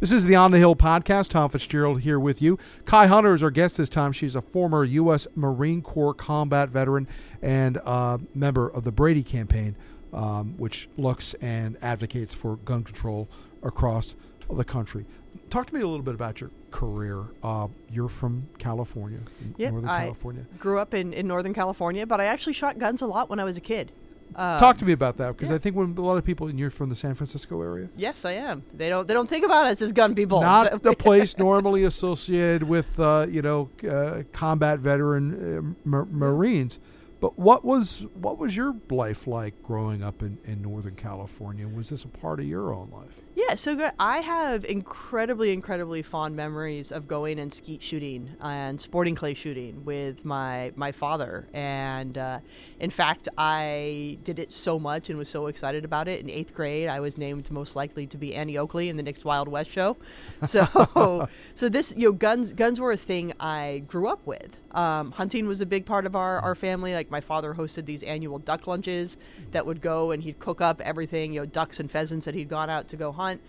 This 0.00 0.10
is 0.10 0.24
the 0.24 0.34
On 0.34 0.50
the 0.50 0.58
Hill 0.58 0.74
podcast. 0.74 1.28
Tom 1.28 1.48
Fitzgerald 1.48 2.00
here 2.00 2.18
with 2.18 2.42
you. 2.42 2.58
Ky 2.86 3.06
Hunter 3.06 3.34
is 3.34 3.42
our 3.42 3.52
guest 3.52 3.76
this 3.76 3.88
time. 3.88 4.10
She's 4.10 4.34
a 4.34 4.42
former 4.42 4.82
U.S. 4.82 5.28
Marine 5.36 5.80
Corps 5.80 6.12
combat 6.12 6.70
veteran 6.70 7.06
and 7.40 7.78
uh, 7.84 8.18
member 8.34 8.66
of 8.68 8.82
the 8.82 8.90
Brady 8.90 9.22
campaign, 9.22 9.76
um, 10.12 10.54
which 10.58 10.88
looks 10.96 11.34
and 11.34 11.76
advocates 11.82 12.34
for 12.34 12.56
gun 12.56 12.84
control 12.84 13.28
across 13.62 14.14
the 14.50 14.64
country. 14.64 15.06
Talk 15.50 15.66
to 15.68 15.74
me 15.74 15.80
a 15.80 15.86
little 15.86 16.02
bit 16.02 16.14
about 16.14 16.40
your 16.40 16.50
career. 16.70 17.24
Uh, 17.42 17.68
you're 17.90 18.08
from 18.08 18.48
California, 18.58 19.20
from 19.38 19.54
Yep, 19.56 19.72
Northern 19.72 19.90
I 19.90 20.00
California. 20.04 20.46
Grew 20.58 20.78
up 20.78 20.94
in, 20.94 21.12
in 21.12 21.26
Northern 21.26 21.54
California, 21.54 22.06
but 22.06 22.20
I 22.20 22.26
actually 22.26 22.52
shot 22.54 22.78
guns 22.78 23.02
a 23.02 23.06
lot 23.06 23.30
when 23.30 23.38
I 23.38 23.44
was 23.44 23.56
a 23.56 23.60
kid. 23.60 23.92
Um, 24.34 24.58
Talk 24.58 24.78
to 24.78 24.86
me 24.86 24.92
about 24.92 25.18
that 25.18 25.36
because 25.36 25.50
yeah. 25.50 25.56
I 25.56 25.58
think 25.58 25.76
when 25.76 25.96
a 25.96 26.00
lot 26.00 26.16
of 26.16 26.24
people, 26.24 26.46
and 26.48 26.58
you're 26.58 26.70
from 26.70 26.88
the 26.88 26.94
San 26.94 27.14
Francisco 27.14 27.60
area, 27.60 27.88
Yes, 27.96 28.24
I 28.24 28.32
am. 28.32 28.62
They 28.72 28.88
don't 28.88 29.06
they 29.06 29.12
don't 29.12 29.28
think 29.28 29.44
about 29.44 29.66
us 29.66 29.82
as 29.82 29.92
gun 29.92 30.14
people. 30.14 30.40
not 30.40 30.82
the 30.82 30.94
place 30.94 31.36
normally 31.36 31.84
associated 31.84 32.62
with 32.62 32.98
uh, 32.98 33.26
you 33.28 33.42
know 33.42 33.68
uh, 33.88 34.22
combat 34.32 34.78
veteran 34.78 35.76
uh, 35.84 35.88
mar- 35.88 36.06
Marines. 36.06 36.78
But 37.22 37.38
what 37.38 37.64
was 37.64 38.04
what 38.14 38.36
was 38.36 38.56
your 38.56 38.74
life 38.90 39.28
like 39.28 39.62
growing 39.62 40.02
up 40.02 40.22
in, 40.22 40.38
in 40.42 40.60
Northern 40.60 40.96
California? 40.96 41.68
Was 41.68 41.90
this 41.90 42.02
a 42.02 42.08
part 42.08 42.40
of 42.40 42.46
your 42.46 42.74
own 42.74 42.90
life? 42.90 43.20
Yeah, 43.52 43.56
so 43.56 43.74
good. 43.76 43.92
I 43.98 44.20
have 44.20 44.64
incredibly, 44.64 45.52
incredibly 45.52 46.00
fond 46.00 46.34
memories 46.34 46.90
of 46.90 47.06
going 47.06 47.38
and 47.38 47.52
skeet 47.52 47.82
shooting 47.82 48.30
and 48.40 48.80
sporting 48.80 49.14
clay 49.14 49.34
shooting 49.34 49.84
with 49.84 50.24
my 50.24 50.72
my 50.74 50.90
father. 50.90 51.46
And 51.52 52.16
uh, 52.16 52.38
in 52.80 52.88
fact, 52.88 53.28
I 53.36 54.16
did 54.24 54.38
it 54.38 54.52
so 54.52 54.78
much 54.78 55.10
and 55.10 55.18
was 55.18 55.28
so 55.28 55.48
excited 55.48 55.84
about 55.84 56.08
it. 56.08 56.20
In 56.20 56.30
eighth 56.30 56.54
grade, 56.54 56.88
I 56.88 57.00
was 57.00 57.18
named 57.18 57.50
most 57.50 57.76
likely 57.76 58.06
to 58.06 58.16
be 58.16 58.34
Annie 58.34 58.56
Oakley 58.56 58.88
in 58.88 58.96
the 58.96 59.02
next 59.02 59.22
Wild 59.22 59.48
West 59.48 59.68
show. 59.68 59.98
So, 60.44 61.28
so 61.54 61.68
this 61.68 61.94
you 61.94 62.06
know 62.06 62.12
guns 62.12 62.54
guns 62.54 62.80
were 62.80 62.92
a 62.92 62.96
thing 62.96 63.34
I 63.38 63.82
grew 63.86 64.08
up 64.08 64.26
with. 64.26 64.62
Um, 64.70 65.10
hunting 65.10 65.46
was 65.46 65.60
a 65.60 65.66
big 65.66 65.84
part 65.84 66.06
of 66.06 66.16
our, 66.16 66.40
our 66.40 66.54
family. 66.54 66.94
Like 66.94 67.10
my 67.10 67.20
father 67.20 67.52
hosted 67.52 67.84
these 67.84 68.02
annual 68.02 68.38
duck 68.38 68.66
lunches 68.66 69.18
that 69.50 69.66
would 69.66 69.82
go 69.82 70.10
and 70.10 70.22
he'd 70.22 70.38
cook 70.38 70.62
up 70.62 70.80
everything, 70.80 71.34
you 71.34 71.40
know, 71.40 71.46
ducks 71.46 71.78
and 71.80 71.90
pheasants 71.90 72.24
that 72.24 72.34
he'd 72.34 72.48
gone 72.48 72.70
out 72.70 72.88
to 72.88 72.96
go 72.96 73.12
hunt. 73.12 73.41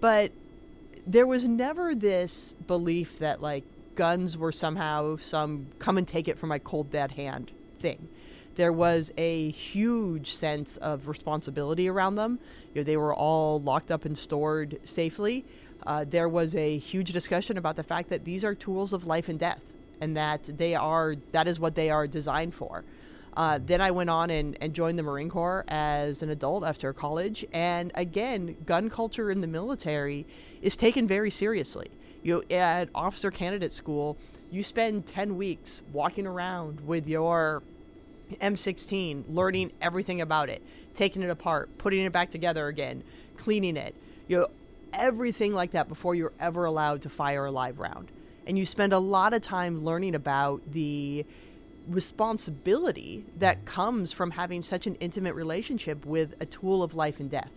But 0.00 0.32
there 1.06 1.26
was 1.26 1.48
never 1.48 1.94
this 1.94 2.54
belief 2.66 3.18
that 3.18 3.40
like 3.42 3.64
guns 3.94 4.36
were 4.36 4.52
somehow 4.52 5.16
some 5.16 5.66
come 5.78 5.98
and 5.98 6.06
take 6.06 6.28
it 6.28 6.38
from 6.38 6.50
my 6.50 6.58
cold 6.58 6.90
dead 6.90 7.12
hand 7.12 7.50
thing. 7.80 8.08
There 8.54 8.72
was 8.72 9.12
a 9.16 9.50
huge 9.50 10.34
sense 10.34 10.76
of 10.78 11.06
responsibility 11.06 11.88
around 11.88 12.16
them. 12.16 12.40
You 12.74 12.80
know, 12.80 12.84
they 12.84 12.96
were 12.96 13.14
all 13.14 13.60
locked 13.60 13.90
up 13.90 14.04
and 14.04 14.18
stored 14.18 14.80
safely. 14.84 15.44
Uh, 15.86 16.04
there 16.08 16.28
was 16.28 16.54
a 16.56 16.76
huge 16.78 17.12
discussion 17.12 17.56
about 17.56 17.76
the 17.76 17.82
fact 17.82 18.08
that 18.10 18.24
these 18.24 18.44
are 18.44 18.54
tools 18.54 18.92
of 18.92 19.06
life 19.06 19.28
and 19.28 19.38
death, 19.38 19.60
and 20.00 20.16
that 20.16 20.50
they 20.58 20.74
are 20.74 21.14
that 21.32 21.46
is 21.46 21.60
what 21.60 21.74
they 21.74 21.88
are 21.88 22.06
designed 22.06 22.54
for. 22.54 22.84
Uh, 23.38 23.60
then 23.64 23.80
I 23.80 23.92
went 23.92 24.10
on 24.10 24.30
and, 24.30 24.58
and 24.60 24.74
joined 24.74 24.98
the 24.98 25.04
Marine 25.04 25.30
Corps 25.30 25.64
as 25.68 26.24
an 26.24 26.30
adult 26.30 26.64
after 26.64 26.92
college. 26.92 27.46
And 27.52 27.92
again, 27.94 28.56
gun 28.66 28.90
culture 28.90 29.30
in 29.30 29.40
the 29.40 29.46
military 29.46 30.26
is 30.60 30.76
taken 30.76 31.06
very 31.06 31.30
seriously. 31.30 31.88
You 32.24 32.42
at 32.50 32.88
officer 32.96 33.30
candidate 33.30 33.72
school, 33.72 34.16
you 34.50 34.64
spend 34.64 35.06
10 35.06 35.36
weeks 35.36 35.82
walking 35.92 36.26
around 36.26 36.80
with 36.80 37.06
your 37.06 37.62
M16, 38.42 39.22
learning 39.28 39.70
everything 39.80 40.20
about 40.20 40.48
it, 40.48 40.60
taking 40.92 41.22
it 41.22 41.30
apart, 41.30 41.70
putting 41.78 42.04
it 42.04 42.12
back 42.12 42.30
together 42.30 42.66
again, 42.66 43.04
cleaning 43.36 43.76
it. 43.76 43.94
You 44.26 44.38
know, 44.38 44.48
everything 44.92 45.54
like 45.54 45.70
that 45.70 45.88
before 45.88 46.16
you're 46.16 46.32
ever 46.40 46.64
allowed 46.64 47.02
to 47.02 47.08
fire 47.08 47.44
a 47.44 47.52
live 47.52 47.78
round. 47.78 48.08
And 48.48 48.58
you 48.58 48.66
spend 48.66 48.92
a 48.92 48.98
lot 48.98 49.32
of 49.32 49.42
time 49.42 49.84
learning 49.84 50.16
about 50.16 50.60
the 50.72 51.24
responsibility 51.88 53.24
that 53.38 53.64
comes 53.64 54.12
from 54.12 54.30
having 54.30 54.62
such 54.62 54.86
an 54.86 54.94
intimate 54.96 55.34
relationship 55.34 56.04
with 56.04 56.34
a 56.40 56.46
tool 56.46 56.82
of 56.82 56.94
life 56.94 57.20
and 57.20 57.30
death. 57.30 57.50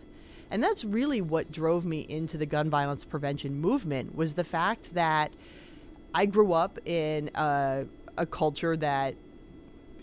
And 0.50 0.62
that's 0.62 0.84
really 0.84 1.22
what 1.22 1.52
drove 1.52 1.86
me 1.86 2.02
into 2.02 2.38
the 2.38 2.46
gun 2.46 2.70
violence 2.70 3.06
prevention 3.06 3.60
movement 3.60 4.16
was 4.16 4.34
the 4.34 4.44
fact 4.44 4.94
that 4.94 5.32
I 6.14 6.26
grew 6.26 6.54
up 6.54 6.78
in 6.86 7.30
a, 7.36 7.86
a 8.18 8.26
culture 8.26 8.76
that 8.78 9.16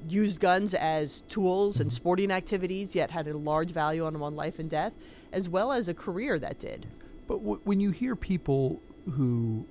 used 0.09 0.41
guns 0.41 0.75
as 0.75 1.23
tools 1.29 1.81
and 1.81 1.93
sporting 1.93 2.31
activities, 2.31 2.95
yet 2.95 3.11
had 3.11 3.27
a 3.29 3.37
large 3.37 3.71
value 3.71 4.05
on, 4.07 4.13
them 4.13 4.23
on 4.23 4.37
life 4.37 4.59
and 4.59 4.71
death, 4.71 4.93
as 5.33 5.49
well 5.49 5.73
as 5.73 5.89
a 5.89 5.95
career 5.95 6.39
that 6.39 6.59
did. 6.59 6.87
But 7.27 7.39
w- 7.39 7.61
when 7.65 7.81
you 7.81 7.91
hear 7.91 8.17
people 8.17 8.81
who 9.17 9.67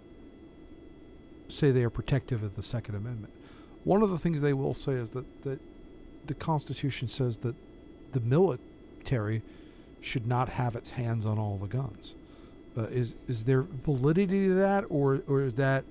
say 1.47 1.71
they 1.71 1.83
are 1.83 1.89
protective 1.89 2.43
of 2.43 2.55
the 2.55 2.63
Second 2.63 2.95
Amendment, 2.95 3.33
one 3.87 4.03
of 4.03 4.09
the 4.09 4.17
things 4.17 4.41
they 4.41 4.51
will 4.51 4.73
say 4.73 4.93
is 4.93 5.11
that, 5.11 5.43
that 5.43 5.59
the 6.25 6.33
Constitution 6.33 7.07
says 7.07 7.37
that 7.37 7.55
the 8.11 8.19
military 8.19 9.41
should 10.01 10.27
not 10.27 10.49
have 10.49 10.75
its 10.75 10.91
hands 10.91 11.25
on 11.25 11.39
all 11.39 11.57
the 11.57 11.67
guns. 11.67 12.13
Uh, 12.77 12.81
is 12.83 13.15
is 13.27 13.45
there 13.45 13.61
validity 13.61 14.47
to 14.47 14.53
that, 14.53 14.83
or 14.89 15.23
or 15.27 15.41
is 15.41 15.53
that, 15.53 15.85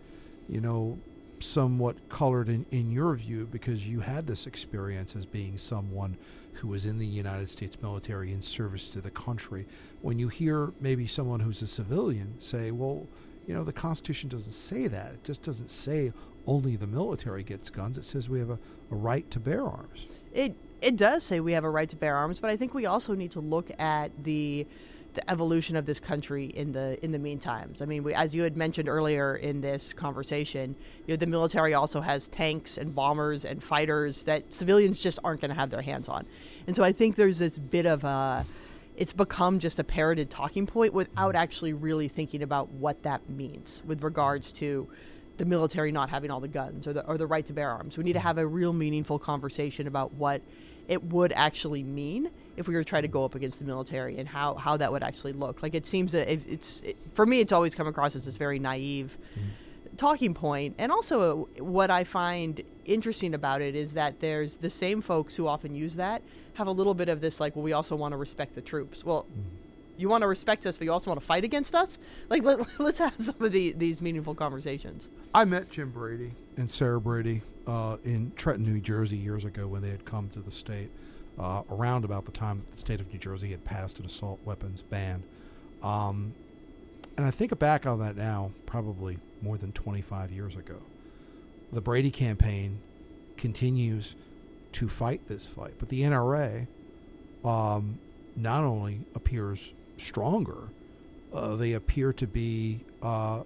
you 0.46 0.60
know, 0.60 0.98
somewhat 1.40 1.96
colored 2.10 2.48
in, 2.48 2.66
in 2.70 2.92
your 2.92 3.14
view 3.14 3.48
because 3.50 3.88
you 3.88 4.00
had 4.00 4.26
this 4.26 4.46
experience 4.46 5.16
as 5.16 5.24
being 5.24 5.56
someone 5.56 6.16
who 6.60 6.68
was 6.68 6.84
in 6.84 6.98
the 6.98 7.06
United 7.06 7.48
States 7.48 7.76
military 7.82 8.30
in 8.30 8.42
service 8.42 8.88
to 8.90 9.00
the 9.00 9.10
country? 9.10 9.66
When 10.02 10.18
you 10.18 10.28
hear 10.28 10.72
maybe 10.80 11.06
someone 11.06 11.40
who's 11.40 11.62
a 11.62 11.66
civilian 11.66 12.34
say, 12.40 12.70
well, 12.70 13.06
you 13.46 13.54
know, 13.54 13.64
the 13.64 13.72
Constitution 13.72 14.28
doesn't 14.28 14.52
say 14.52 14.86
that. 14.86 15.12
It 15.14 15.24
just 15.24 15.42
doesn't 15.42 15.70
say 15.70 16.12
only 16.46 16.76
the 16.76 16.86
military 16.86 17.42
gets 17.42 17.70
guns. 17.70 17.98
It 17.98 18.04
says 18.04 18.28
we 18.28 18.38
have 18.38 18.50
a, 18.50 18.58
a 18.90 18.94
right 18.94 19.28
to 19.30 19.40
bear 19.40 19.64
arms. 19.64 20.06
It 20.32 20.54
it 20.80 20.96
does 20.96 21.24
say 21.24 21.40
we 21.40 21.52
have 21.52 21.64
a 21.64 21.70
right 21.70 21.88
to 21.88 21.96
bear 21.96 22.16
arms, 22.16 22.40
but 22.40 22.50
I 22.50 22.56
think 22.56 22.74
we 22.74 22.86
also 22.86 23.14
need 23.14 23.30
to 23.32 23.40
look 23.40 23.70
at 23.78 24.10
the 24.24 24.66
the 25.14 25.30
evolution 25.30 25.76
of 25.76 25.86
this 25.86 25.98
country 25.98 26.46
in 26.46 26.72
the 26.72 27.02
in 27.02 27.10
the 27.10 27.18
meantimes. 27.18 27.80
I 27.80 27.86
mean, 27.86 28.02
we, 28.02 28.12
as 28.14 28.34
you 28.34 28.42
had 28.42 28.56
mentioned 28.56 28.88
earlier 28.88 29.36
in 29.36 29.62
this 29.62 29.94
conversation, 29.94 30.76
you 31.06 31.14
know, 31.14 31.16
the 31.16 31.26
military 31.26 31.72
also 31.72 32.02
has 32.02 32.28
tanks 32.28 32.76
and 32.76 32.94
bombers 32.94 33.46
and 33.46 33.62
fighters 33.62 34.22
that 34.24 34.54
civilians 34.54 35.00
just 35.00 35.18
aren't 35.24 35.40
going 35.40 35.48
to 35.48 35.54
have 35.54 35.70
their 35.70 35.82
hands 35.82 36.08
on, 36.08 36.26
and 36.66 36.76
so 36.76 36.84
I 36.84 36.92
think 36.92 37.16
there's 37.16 37.38
this 37.38 37.58
bit 37.58 37.86
of 37.86 38.04
a 38.04 38.44
it's 38.96 39.12
become 39.12 39.58
just 39.58 39.78
a 39.78 39.84
parroted 39.84 40.30
talking 40.30 40.66
point 40.66 40.92
without 40.94 41.34
actually 41.34 41.74
really 41.74 42.08
thinking 42.08 42.42
about 42.42 42.70
what 42.70 43.02
that 43.02 43.28
means 43.28 43.82
with 43.84 44.02
regards 44.02 44.52
to 44.54 44.88
the 45.36 45.44
military 45.44 45.92
not 45.92 46.08
having 46.08 46.30
all 46.30 46.40
the 46.40 46.48
guns 46.48 46.86
or 46.86 46.92
the, 46.92 47.06
or 47.06 47.18
the 47.18 47.26
right 47.26 47.44
to 47.46 47.52
bear 47.52 47.70
arms. 47.70 47.98
We 47.98 48.04
need 48.04 48.14
to 48.14 48.20
have 48.20 48.38
a 48.38 48.46
real 48.46 48.72
meaningful 48.72 49.18
conversation 49.18 49.86
about 49.86 50.14
what 50.14 50.40
it 50.88 51.02
would 51.04 51.32
actually 51.32 51.82
mean 51.82 52.30
if 52.56 52.68
we 52.68 52.74
were 52.74 52.82
to 52.82 52.88
try 52.88 53.00
to 53.00 53.08
go 53.08 53.24
up 53.24 53.34
against 53.34 53.58
the 53.58 53.64
military 53.64 54.18
and 54.18 54.28
how, 54.28 54.54
how 54.54 54.76
that 54.76 54.90
would 54.90 55.02
actually 55.02 55.32
look. 55.32 55.62
Like 55.62 55.74
it 55.74 55.84
seems 55.84 56.12
that 56.12 56.30
it, 56.32 56.46
it's 56.46 56.80
it, 56.82 56.96
for 57.14 57.26
me, 57.26 57.40
it's 57.40 57.52
always 57.52 57.74
come 57.74 57.86
across 57.86 58.16
as 58.16 58.24
this 58.24 58.36
very 58.36 58.58
naive 58.58 59.18
mm-hmm. 59.32 59.96
talking 59.96 60.32
point. 60.32 60.74
And 60.78 60.92
also, 60.92 61.48
uh, 61.58 61.62
what 61.62 61.90
I 61.90 62.04
find 62.04 62.62
interesting 62.84 63.34
about 63.34 63.60
it 63.60 63.74
is 63.74 63.92
that 63.94 64.20
there's 64.20 64.56
the 64.58 64.70
same 64.70 65.02
folks 65.02 65.34
who 65.34 65.46
often 65.46 65.74
use 65.74 65.96
that 65.96 66.22
have 66.54 66.68
a 66.68 66.72
little 66.72 66.94
bit 66.94 67.08
of 67.08 67.20
this 67.20 67.40
like, 67.40 67.56
well, 67.56 67.62
we 67.62 67.72
also 67.72 67.96
want 67.96 68.12
to 68.12 68.16
respect 68.16 68.54
the 68.54 68.62
troops. 68.62 69.04
Well, 69.04 69.24
mm-hmm. 69.24 69.55
You 69.98 70.08
want 70.08 70.22
to 70.22 70.28
respect 70.28 70.66
us, 70.66 70.76
but 70.76 70.84
you 70.84 70.92
also 70.92 71.10
want 71.10 71.20
to 71.20 71.26
fight 71.26 71.44
against 71.44 71.74
us. 71.74 71.98
Like, 72.28 72.42
let, 72.42 72.60
let's 72.80 72.98
have 72.98 73.14
some 73.18 73.36
of 73.40 73.52
the, 73.52 73.72
these 73.72 74.00
meaningful 74.00 74.34
conversations. 74.34 75.10
I 75.34 75.44
met 75.44 75.70
Jim 75.70 75.90
Brady 75.90 76.32
and 76.56 76.70
Sarah 76.70 77.00
Brady 77.00 77.42
uh, 77.66 77.96
in 78.04 78.32
Trenton, 78.36 78.64
New 78.64 78.80
Jersey, 78.80 79.16
years 79.16 79.44
ago 79.44 79.66
when 79.66 79.82
they 79.82 79.90
had 79.90 80.04
come 80.04 80.30
to 80.30 80.40
the 80.40 80.50
state, 80.50 80.90
uh, 81.38 81.62
around 81.70 82.04
about 82.04 82.24
the 82.24 82.32
time 82.32 82.58
that 82.58 82.72
the 82.72 82.78
state 82.78 83.00
of 83.00 83.12
New 83.12 83.18
Jersey 83.18 83.50
had 83.50 83.64
passed 83.64 83.98
an 83.98 84.06
assault 84.06 84.40
weapons 84.44 84.82
ban. 84.82 85.22
Um, 85.82 86.34
and 87.16 87.26
I 87.26 87.30
think 87.30 87.58
back 87.58 87.86
on 87.86 87.98
that 88.00 88.16
now, 88.16 88.52
probably 88.66 89.18
more 89.42 89.58
than 89.58 89.72
25 89.72 90.30
years 90.30 90.56
ago. 90.56 90.76
The 91.72 91.80
Brady 91.80 92.10
campaign 92.10 92.80
continues 93.36 94.14
to 94.72 94.88
fight 94.88 95.26
this 95.26 95.46
fight, 95.46 95.74
but 95.78 95.88
the 95.88 96.02
NRA 96.02 96.66
um, 97.44 97.98
not 98.34 98.64
only 98.64 99.00
appears 99.14 99.72
stronger, 99.96 100.70
uh, 101.32 101.56
they 101.56 101.72
appear 101.72 102.12
to 102.12 102.26
be 102.26 102.80
uh, 103.02 103.42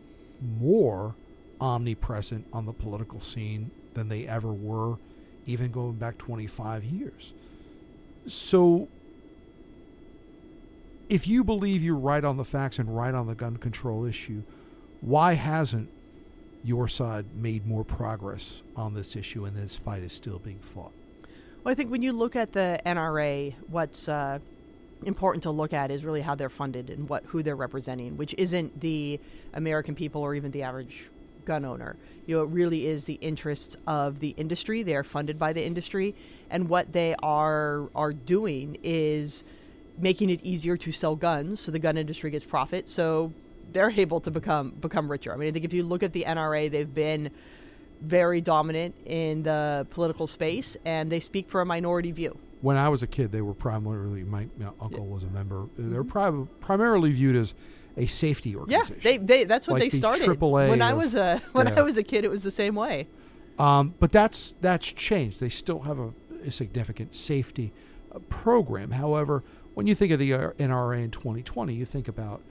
more 0.59 1.15
omnipresent 1.61 2.47
on 2.53 2.67
the 2.67 2.73
political 2.73 3.21
scene 3.21 3.71
than 3.95 4.09
they 4.09 4.27
ever 4.27 4.53
were, 4.53 4.97
even 5.47 5.71
going 5.71 5.95
back 5.95 6.19
25 6.19 6.85
years. 6.85 7.33
So, 8.27 8.89
if 11.09 11.27
you 11.27 11.43
believe 11.43 11.83
you're 11.83 11.97
right 11.97 12.25
on 12.25 12.37
the 12.37 12.45
facts 12.45 12.79
and 12.79 12.95
right 12.97 13.15
on 13.15 13.27
the 13.27 13.35
gun 13.35 13.57
control 13.57 14.05
issue, 14.05 14.43
why 15.01 15.35
hasn't 15.35 15.89
your 16.63 16.87
side 16.87 17.27
made 17.35 17.67
more 17.67 17.85
progress 17.85 18.63
on 18.77 18.95
this 18.95 19.17
issue 19.17 19.45
and 19.45 19.57
this 19.57 19.77
fight 19.77 20.03
is 20.03 20.13
still 20.13 20.39
being 20.39 20.61
fought? 20.61 20.93
Well, 21.65 21.73
I 21.73 21.75
think 21.75 21.91
when 21.91 22.03
you 22.03 22.13
look 22.13 22.37
at 22.37 22.53
the 22.53 22.81
NRA, 22.87 23.55
what's 23.69 24.09
uh, 24.09 24.39
important 25.05 25.43
to 25.45 25.51
look 25.51 25.73
at 25.73 25.91
is 25.91 26.05
really 26.05 26.21
how 26.21 26.35
they're 26.35 26.49
funded 26.49 26.91
and 26.91 27.09
what 27.09 27.25
who 27.25 27.43
they're 27.43 27.57
representing, 27.57 28.17
which 28.17 28.35
isn't 28.39 28.81
the 28.81 29.19
American 29.55 29.95
people 29.95 30.23
or 30.23 30.35
even 30.35 30.51
the 30.51 30.63
average 30.63 31.09
gun 31.45 31.65
owner. 31.65 31.97
You 32.27 32.37
know, 32.37 32.43
it 32.43 32.51
really 32.51 32.87
is 32.87 33.05
the 33.05 33.15
interests 33.15 33.77
of 33.87 34.21
the 34.21 34.31
industry. 34.37 34.83
They 34.83 34.95
are 34.95 35.05
funded 35.05 35.39
by 35.39 35.53
the 35.53 35.65
industry, 35.65 36.15
and 36.51 36.69
what 36.69 36.93
they 36.93 37.15
are 37.23 37.89
are 37.95 38.13
doing 38.13 38.79
is 38.83 39.43
making 39.99 40.31
it 40.31 40.41
easier 40.43 40.77
to 40.77 40.93
sell 40.93 41.17
guns, 41.17 41.61
so 41.61 41.73
the 41.73 41.79
gun 41.79 41.99
industry 41.99 42.31
gets 42.31 42.45
profit. 42.45 42.91
So 42.91 43.33
they're 43.73 43.91
able 43.91 44.21
to 44.21 44.31
become 44.31 44.71
become 44.81 45.11
richer. 45.11 45.33
I 45.33 45.37
mean, 45.37 45.49
I 45.49 45.53
think 45.53 45.65
if 45.65 45.73
you 45.73 45.83
look 45.83 46.03
at 46.03 46.13
the 46.13 46.25
NRA, 46.25 46.71
they've 46.71 46.95
been 46.95 47.31
very 48.01 48.41
dominant 48.41 48.95
in 49.07 49.43
the 49.43 49.87
political 49.91 50.27
space, 50.27 50.77
and 50.85 51.11
they 51.11 51.21
speak 51.21 51.49
for 51.49 51.61
a 51.61 51.67
minority 51.67 52.13
view. 52.13 52.39
When 52.61 52.77
I 52.77 52.89
was 52.89 53.03
a 53.03 53.07
kid, 53.07 53.33
they 53.33 53.41
were 53.41 53.55
primarily 53.55 54.23
my, 54.23 54.47
my 54.59 54.67
uncle 54.81 55.07
was 55.07 55.23
a 55.23 55.29
member. 55.29 55.67
They're 55.79 56.05
pri- 56.05 56.47
primarily 56.61 57.11
viewed 57.13 57.37
as 57.37 57.55
a 57.97 58.07
safety 58.07 58.51
Yeah, 58.51 58.57
organization. 58.59 59.01
they, 59.03 59.17
they 59.17 59.45
that's 59.45 59.67
what 59.67 59.75
Like 59.75 59.85
they 59.85 59.89
the 59.89 59.97
started. 59.97 60.29
AAA 60.29 60.69
when 60.69 60.83
I 60.83 60.93
was 60.93 61.15
a 61.15 61.39
when 61.53 61.67
yeah. 61.67 61.79
I 61.79 61.83
was 61.83 61.97
a 61.97 62.03
kid, 62.03 62.25
it 62.25 62.31
was 62.31 62.43
the 62.43 62.51
same 62.51 62.75
way. 62.75 63.09
Um, 63.59 63.95
but 63.99 64.13
that's 64.13 64.55
that's 64.61 64.87
changed. 64.87 65.41
They 65.41 65.49
still 65.49 65.81
have 65.81 65.99
a, 65.99 66.13
a 66.47 66.51
significant 66.51 67.17
safety 67.17 67.73
uh, 68.15 68.19
program. 68.29 68.93
However, 68.93 69.43
when 69.75 69.87
you 69.87 69.95
think 69.95 70.13
of 70.13 70.19
the 70.19 70.33
uh, 70.35 70.51
NRA 70.53 71.03
in 71.05 71.11
2020, 71.11 71.75
you 71.75 71.85
think 71.85 72.09
about 72.09 72.43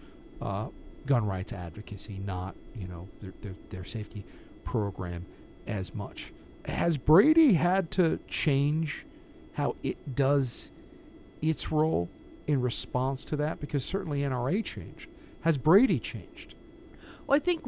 uh, 0.42 0.68
gun 1.06 1.26
rights 1.26 1.54
advocacy, 1.54 2.20
not 2.26 2.56
you 2.76 2.88
know 2.88 3.08
their, 3.22 3.34
their 3.42 3.56
their 3.70 3.84
safety 3.84 4.26
program 4.64 5.26
as 5.68 5.94
much. 5.96 6.34
Has 6.66 6.98
Brady 6.98 7.54
had 7.54 7.90
to 7.92 8.20
change 8.28 9.06
how 9.54 9.76
it 9.84 10.16
does 10.16 10.72
its 11.42 11.72
role 11.72 12.10
in 12.48 12.62
response 12.62 13.24
to 13.26 13.36
that? 13.38 13.60
Because 13.60 13.84
certainly 13.84 14.22
NRA 14.22 14.64
changed. 14.64 15.10
Has 15.42 15.58
Brady 15.58 16.00
changed? 16.00 16.56
Well, 17.28 17.36
I 17.36 17.40
think 17.40 17.62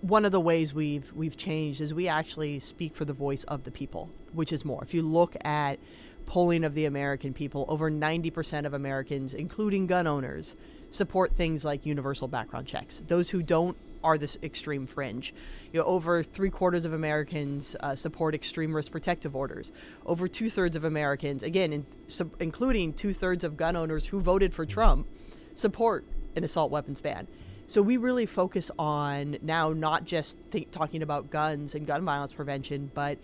one 0.00 0.24
of 0.24 0.32
the 0.32 0.40
ways 0.40 0.72
we've 0.72 1.12
we've 1.14 1.36
changed 1.36 1.80
is 1.80 1.92
we 1.92 2.08
actually 2.08 2.60
speak 2.60 2.94
for 2.94 3.04
the 3.04 3.12
voice 3.12 3.44
of 3.44 3.64
the 3.64 3.70
people, 3.70 4.08
which 4.32 4.52
is 4.52 4.64
more. 4.64 4.82
If 4.82 4.94
you 4.94 5.02
look 5.02 5.36
at 5.44 5.78
polling 6.26 6.64
of 6.64 6.74
the 6.74 6.84
American 6.84 7.34
people, 7.34 7.64
over 7.68 7.90
90% 7.90 8.64
of 8.64 8.72
Americans, 8.72 9.34
including 9.34 9.86
gun 9.86 10.06
owners, 10.06 10.54
support 10.90 11.34
things 11.36 11.64
like 11.64 11.84
universal 11.84 12.28
background 12.28 12.66
checks. 12.66 13.02
Those 13.08 13.30
who 13.30 13.42
don't 13.42 13.76
are 14.02 14.18
this 14.18 14.38
extreme 14.42 14.86
fringe. 14.86 15.34
You 15.72 15.80
know, 15.80 15.86
over 15.86 16.22
three 16.22 16.50
quarters 16.50 16.84
of 16.84 16.92
Americans 16.92 17.76
uh, 17.80 17.94
support 17.94 18.34
extreme 18.34 18.74
risk 18.74 18.92
protective 18.92 19.36
orders. 19.36 19.72
Over 20.06 20.28
two 20.28 20.50
thirds 20.50 20.76
of 20.76 20.84
Americans, 20.84 21.42
again, 21.42 21.72
in, 21.72 21.86
sub, 22.08 22.30
including 22.40 22.92
two 22.92 23.12
thirds 23.12 23.44
of 23.44 23.56
gun 23.56 23.76
owners 23.76 24.06
who 24.06 24.20
voted 24.20 24.54
for 24.54 24.66
Trump, 24.66 25.06
support 25.54 26.04
an 26.36 26.44
assault 26.44 26.70
weapons 26.70 27.00
ban. 27.00 27.26
So 27.66 27.80
we 27.80 27.98
really 27.98 28.26
focus 28.26 28.70
on 28.78 29.38
now 29.42 29.72
not 29.72 30.04
just 30.04 30.38
think, 30.50 30.72
talking 30.72 31.02
about 31.02 31.30
guns 31.30 31.76
and 31.76 31.86
gun 31.86 32.04
violence 32.04 32.32
prevention, 32.32 32.90
but 32.94 33.16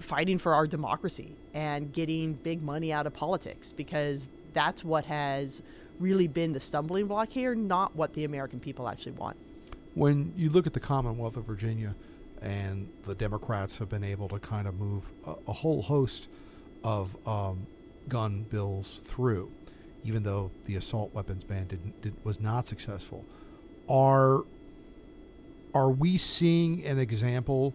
fighting 0.00 0.38
for 0.38 0.54
our 0.54 0.66
democracy 0.66 1.36
and 1.54 1.92
getting 1.92 2.34
big 2.34 2.62
money 2.62 2.92
out 2.92 3.06
of 3.06 3.14
politics 3.14 3.72
because 3.72 4.28
that's 4.52 4.82
what 4.82 5.04
has 5.04 5.62
really 6.00 6.26
been 6.26 6.52
the 6.52 6.60
stumbling 6.60 7.06
block 7.06 7.28
here, 7.28 7.54
not 7.54 7.94
what 7.94 8.12
the 8.14 8.24
American 8.24 8.60
people 8.60 8.88
actually 8.88 9.12
want. 9.12 9.36
When 9.96 10.34
you 10.36 10.50
look 10.50 10.66
at 10.66 10.74
the 10.74 10.80
Commonwealth 10.80 11.38
of 11.38 11.44
Virginia 11.44 11.94
and 12.42 12.86
the 13.06 13.14
Democrats 13.14 13.78
have 13.78 13.88
been 13.88 14.04
able 14.04 14.28
to 14.28 14.38
kind 14.38 14.68
of 14.68 14.78
move 14.78 15.04
a, 15.26 15.34
a 15.48 15.52
whole 15.54 15.80
host 15.80 16.28
of 16.84 17.16
um, 17.26 17.66
gun 18.06 18.44
bills 18.50 19.00
through, 19.04 19.50
even 20.04 20.22
though 20.22 20.50
the 20.66 20.76
assault 20.76 21.14
weapons 21.14 21.44
ban 21.44 21.66
didn't, 21.66 22.02
did, 22.02 22.12
was 22.24 22.38
not 22.38 22.68
successful, 22.68 23.24
are 23.88 24.44
are 25.74 25.90
we 25.90 26.18
seeing 26.18 26.84
an 26.84 26.98
example 26.98 27.72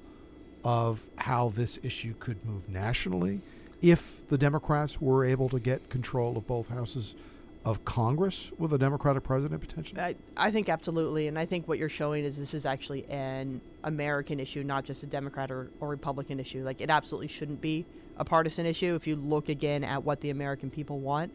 of 0.63 1.01
how 1.17 1.49
this 1.49 1.79
issue 1.81 2.13
could 2.19 2.45
move 2.45 2.69
nationally 2.69 3.41
if 3.81 4.27
the 4.27 4.37
Democrats 4.37 5.01
were 5.01 5.25
able 5.25 5.49
to 5.49 5.59
get 5.59 5.89
control 5.89 6.37
of 6.37 6.45
both 6.45 6.67
houses 6.67 7.15
of 7.63 7.85
Congress 7.85 8.51
with 8.57 8.73
a 8.73 8.77
Democratic 8.77 9.23
president 9.23 9.61
potentially? 9.61 10.01
I, 10.01 10.15
I 10.35 10.51
think 10.51 10.69
absolutely, 10.69 11.27
and 11.27 11.37
I 11.37 11.45
think 11.45 11.67
what 11.67 11.77
you're 11.77 11.89
showing 11.89 12.23
is 12.23 12.37
this 12.37 12.53
is 12.53 12.65
actually 12.65 13.05
an 13.05 13.61
American 13.83 14.39
issue, 14.39 14.63
not 14.63 14.83
just 14.83 15.03
a 15.03 15.07
Democrat 15.07 15.51
or, 15.51 15.69
or 15.79 15.89
Republican 15.89 16.39
issue. 16.39 16.63
Like 16.63 16.81
it 16.81 16.89
absolutely 16.89 17.27
shouldn't 17.27 17.61
be 17.61 17.85
a 18.17 18.25
partisan 18.25 18.65
issue. 18.65 18.95
If 18.95 19.05
you 19.05 19.15
look 19.15 19.49
again 19.49 19.83
at 19.83 20.03
what 20.03 20.21
the 20.21 20.31
American 20.31 20.69
people 20.69 20.99
want, 20.99 21.31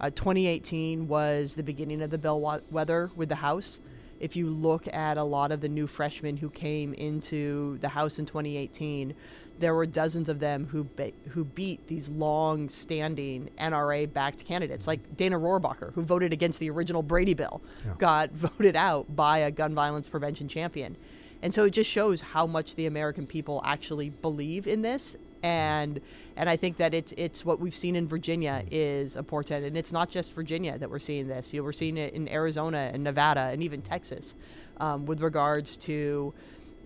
uh, 0.00 0.10
2018 0.10 1.08
was 1.08 1.54
the 1.54 1.62
beginning 1.62 2.02
of 2.02 2.10
the 2.10 2.18
bellwether 2.18 3.10
with 3.16 3.28
the 3.28 3.36
House. 3.36 3.80
If 4.20 4.36
you 4.36 4.48
look 4.48 4.86
at 4.92 5.18
a 5.18 5.22
lot 5.24 5.52
of 5.52 5.60
the 5.60 5.68
new 5.68 5.86
freshmen 5.86 6.36
who 6.36 6.50
came 6.50 6.94
into 6.94 7.78
the 7.78 7.88
House 7.88 8.18
in 8.18 8.26
2018, 8.26 9.14
there 9.58 9.74
were 9.74 9.86
dozens 9.86 10.28
of 10.28 10.40
them 10.40 10.66
who 10.66 10.84
be- 10.84 11.14
who 11.30 11.44
beat 11.44 11.86
these 11.86 12.08
long-standing 12.08 13.50
NRA-backed 13.58 14.44
candidates, 14.44 14.86
like 14.86 15.02
mm-hmm. 15.02 15.14
Dana 15.14 15.38
Rohrabacher, 15.38 15.92
who 15.94 16.02
voted 16.02 16.32
against 16.32 16.58
the 16.60 16.70
original 16.70 17.02
Brady 17.02 17.34
bill, 17.34 17.62
Yeah. 17.84 17.92
got 17.98 18.30
voted 18.32 18.76
out 18.76 19.14
by 19.14 19.38
a 19.38 19.50
gun 19.50 19.74
violence 19.74 20.08
prevention 20.08 20.48
champion, 20.48 20.96
and 21.42 21.52
so 21.52 21.64
it 21.64 21.70
just 21.70 21.90
shows 21.90 22.20
how 22.20 22.46
much 22.46 22.74
the 22.74 22.86
American 22.86 23.26
people 23.26 23.60
actually 23.64 24.10
believe 24.10 24.66
in 24.66 24.82
this. 24.82 25.16
And 25.44 26.00
and 26.36 26.48
I 26.48 26.56
think 26.56 26.78
that 26.78 26.94
it's 26.94 27.12
it's 27.18 27.44
what 27.44 27.60
we've 27.60 27.76
seen 27.76 27.96
in 27.96 28.08
Virginia 28.08 28.64
is 28.70 29.16
a 29.16 29.22
portent, 29.22 29.62
and 29.66 29.76
it's 29.76 29.92
not 29.92 30.08
just 30.08 30.32
Virginia 30.32 30.78
that 30.78 30.88
we're 30.88 30.98
seeing 30.98 31.28
this. 31.28 31.52
You 31.52 31.60
know, 31.60 31.64
we're 31.64 31.72
seeing 31.72 31.98
it 31.98 32.14
in 32.14 32.26
Arizona 32.30 32.90
and 32.92 33.04
Nevada 33.04 33.50
and 33.52 33.62
even 33.62 33.82
Texas, 33.82 34.36
um, 34.78 35.04
with 35.04 35.20
regards 35.20 35.76
to 35.76 36.32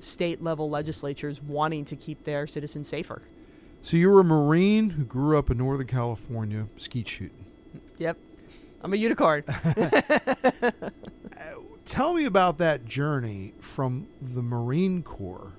state 0.00 0.42
level 0.42 0.68
legislatures 0.68 1.40
wanting 1.40 1.84
to 1.84 1.94
keep 1.94 2.24
their 2.24 2.48
citizens 2.48 2.88
safer. 2.88 3.22
So 3.80 3.96
you 3.96 4.10
were 4.10 4.20
a 4.20 4.24
Marine 4.24 4.90
who 4.90 5.04
grew 5.04 5.38
up 5.38 5.50
in 5.50 5.58
Northern 5.58 5.86
California 5.86 6.66
skeet 6.76 7.06
shooting. 7.06 7.44
Yep. 7.98 8.18
I'm 8.82 8.92
a 8.92 8.96
unicorn. 8.96 9.44
Tell 11.84 12.12
me 12.12 12.24
about 12.24 12.58
that 12.58 12.84
journey 12.84 13.54
from 13.60 14.08
the 14.20 14.42
Marine 14.42 15.04
Corps 15.04 15.52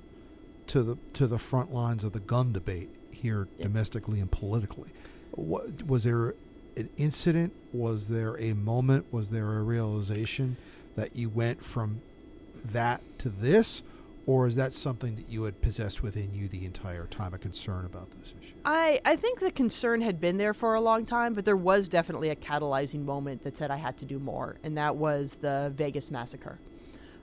to 0.69 0.83
the 0.83 0.97
to 1.13 1.27
the 1.27 1.37
front 1.37 1.73
lines 1.73 2.03
of 2.03 2.13
the 2.13 2.19
gun 2.19 2.53
debate 2.53 2.89
here 3.11 3.47
Yep. 3.57 3.67
domestically 3.67 4.19
and 4.19 4.31
politically. 4.31 4.89
What 5.31 5.85
was 5.85 6.03
there 6.03 6.35
an 6.77 6.89
incident? 6.97 7.53
Was 7.73 8.07
there 8.07 8.39
a 8.39 8.53
moment? 8.53 9.05
Was 9.11 9.29
there 9.29 9.57
a 9.57 9.61
realization 9.63 10.57
that 10.95 11.15
you 11.15 11.29
went 11.29 11.63
from 11.63 12.01
that 12.63 13.01
to 13.19 13.29
this? 13.29 13.83
Or 14.25 14.45
is 14.45 14.55
that 14.57 14.73
something 14.75 15.15
that 15.15 15.27
you 15.27 15.43
had 15.43 15.59
possessed 15.59 16.03
within 16.03 16.35
you 16.35 16.47
the 16.47 16.63
entire 16.65 17.07
time, 17.07 17.33
a 17.33 17.39
concern 17.39 17.85
about 17.85 18.11
this 18.11 18.35
issue? 18.39 18.53
I, 18.63 18.99
I 19.03 19.15
think 19.15 19.39
the 19.39 19.49
concern 19.49 20.01
had 20.01 20.21
been 20.21 20.37
there 20.37 20.53
for 20.53 20.75
a 20.75 20.81
long 20.81 21.03
time, 21.03 21.33
but 21.33 21.45
there 21.45 21.57
was 21.57 21.89
definitely 21.89 22.29
a 22.29 22.35
catalyzing 22.35 23.03
moment 23.05 23.43
that 23.43 23.57
said 23.57 23.71
I 23.71 23.77
had 23.77 23.97
to 23.97 24.05
do 24.05 24.19
more, 24.19 24.57
and 24.63 24.77
that 24.77 24.95
was 24.95 25.37
the 25.37 25.73
Vegas 25.75 26.11
massacre. 26.11 26.59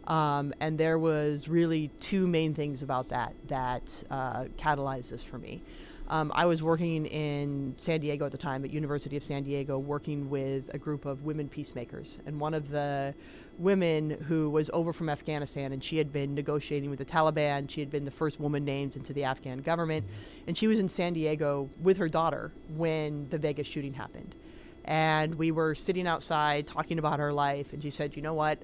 Um, 0.06 0.54
and 0.60 0.78
there 0.78 0.98
was 0.98 1.48
really 1.48 1.88
two 2.00 2.26
main 2.26 2.54
things 2.54 2.82
about 2.82 3.08
that 3.08 3.34
that 3.48 4.04
uh, 4.10 4.44
catalyzed 4.56 5.10
this 5.10 5.22
for 5.22 5.38
me. 5.38 5.62
Um, 6.08 6.30
I 6.34 6.46
was 6.46 6.62
working 6.62 7.06
in 7.06 7.74
San 7.78 7.98
Diego 7.98 8.26
at 8.26 8.30
the 8.30 8.38
time, 8.38 8.64
at 8.64 8.70
University 8.70 9.16
of 9.16 9.24
San 9.24 9.42
Diego, 9.42 9.76
working 9.78 10.30
with 10.30 10.72
a 10.72 10.78
group 10.78 11.04
of 11.04 11.24
women 11.24 11.48
peacemakers, 11.48 12.20
and 12.26 12.38
one 12.38 12.54
of 12.54 12.70
the 12.70 13.12
women 13.58 14.10
who 14.28 14.48
was 14.48 14.70
over 14.72 14.92
from 14.92 15.08
Afghanistan, 15.08 15.72
and 15.72 15.82
she 15.82 15.96
had 15.96 16.12
been 16.12 16.32
negotiating 16.34 16.90
with 16.90 17.00
the 17.00 17.04
Taliban. 17.04 17.68
She 17.68 17.80
had 17.80 17.90
been 17.90 18.04
the 18.04 18.12
first 18.12 18.38
woman 18.38 18.64
named 18.64 18.94
into 18.94 19.12
the 19.12 19.24
Afghan 19.24 19.58
government, 19.58 20.06
and 20.46 20.56
she 20.56 20.68
was 20.68 20.78
in 20.78 20.88
San 20.88 21.12
Diego 21.14 21.68
with 21.82 21.96
her 21.96 22.08
daughter 22.08 22.52
when 22.76 23.28
the 23.30 23.38
Vegas 23.38 23.66
shooting 23.66 23.94
happened. 23.94 24.36
And 24.84 25.34
we 25.34 25.50
were 25.50 25.74
sitting 25.74 26.06
outside 26.06 26.68
talking 26.68 27.00
about 27.00 27.18
her 27.18 27.32
life, 27.32 27.72
and 27.72 27.82
she 27.82 27.90
said, 27.90 28.14
"You 28.14 28.22
know 28.22 28.34
what? 28.34 28.58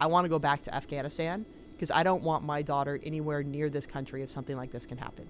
I 0.00 0.06
want 0.06 0.24
to 0.24 0.28
go 0.28 0.38
back 0.38 0.62
to 0.62 0.74
Afghanistan 0.74 1.44
because 1.74 1.90
I 1.90 2.02
don't 2.02 2.22
want 2.22 2.44
my 2.44 2.62
daughter 2.62 2.98
anywhere 3.04 3.42
near 3.42 3.68
this 3.68 3.86
country 3.86 4.22
if 4.22 4.30
something 4.30 4.56
like 4.56 4.72
this 4.72 4.86
can 4.86 4.98
happen." 4.98 5.26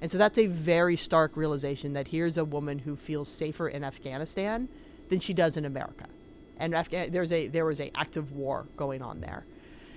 And 0.00 0.10
so 0.10 0.18
that's 0.18 0.38
a 0.38 0.46
very 0.46 0.96
stark 0.96 1.36
realization 1.36 1.92
that 1.92 2.08
here's 2.08 2.36
a 2.38 2.44
woman 2.44 2.78
who 2.78 2.96
feels 2.96 3.28
safer 3.28 3.68
in 3.68 3.84
Afghanistan 3.84 4.68
than 5.10 5.20
she 5.20 5.34
does 5.34 5.56
in 5.56 5.64
America. 5.64 6.06
And 6.58 6.74
Afghan- 6.74 7.10
there's 7.10 7.32
a 7.32 7.48
there 7.48 7.64
was 7.64 7.80
a 7.80 7.90
active 7.94 8.32
war 8.32 8.66
going 8.76 9.02
on 9.02 9.20
there. 9.20 9.44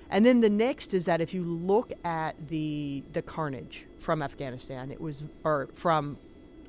And 0.10 0.26
then 0.26 0.42
the 0.42 0.50
next 0.50 0.94
is 0.94 1.06
that 1.06 1.22
if 1.22 1.34
you 1.34 1.44
look 1.44 1.92
at 2.04 2.36
the 2.50 3.04
the 3.14 3.22
carnage 3.22 3.86
from 4.00 4.22
Afghanistan, 4.22 4.92
it 4.92 5.00
was 5.00 5.24
or 5.44 5.70
from 5.74 6.18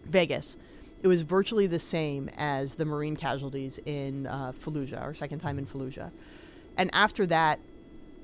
Vegas, 0.05 0.57
it 1.03 1.09
was 1.09 1.23
virtually 1.23 1.67
the 1.67 1.79
same 1.79 2.31
as 2.37 2.77
the 2.77 2.85
Marine 2.85 3.17
casualties 3.17 3.79
in 3.85 4.27
uh, 4.27 4.53
Fallujah, 4.53 5.05
or 5.05 5.15
second 5.15 5.41
time 5.41 5.59
in 5.59 5.67
Fallujah. 5.67 6.11
And 6.77 6.91
after 6.93 7.27
that, 7.27 7.61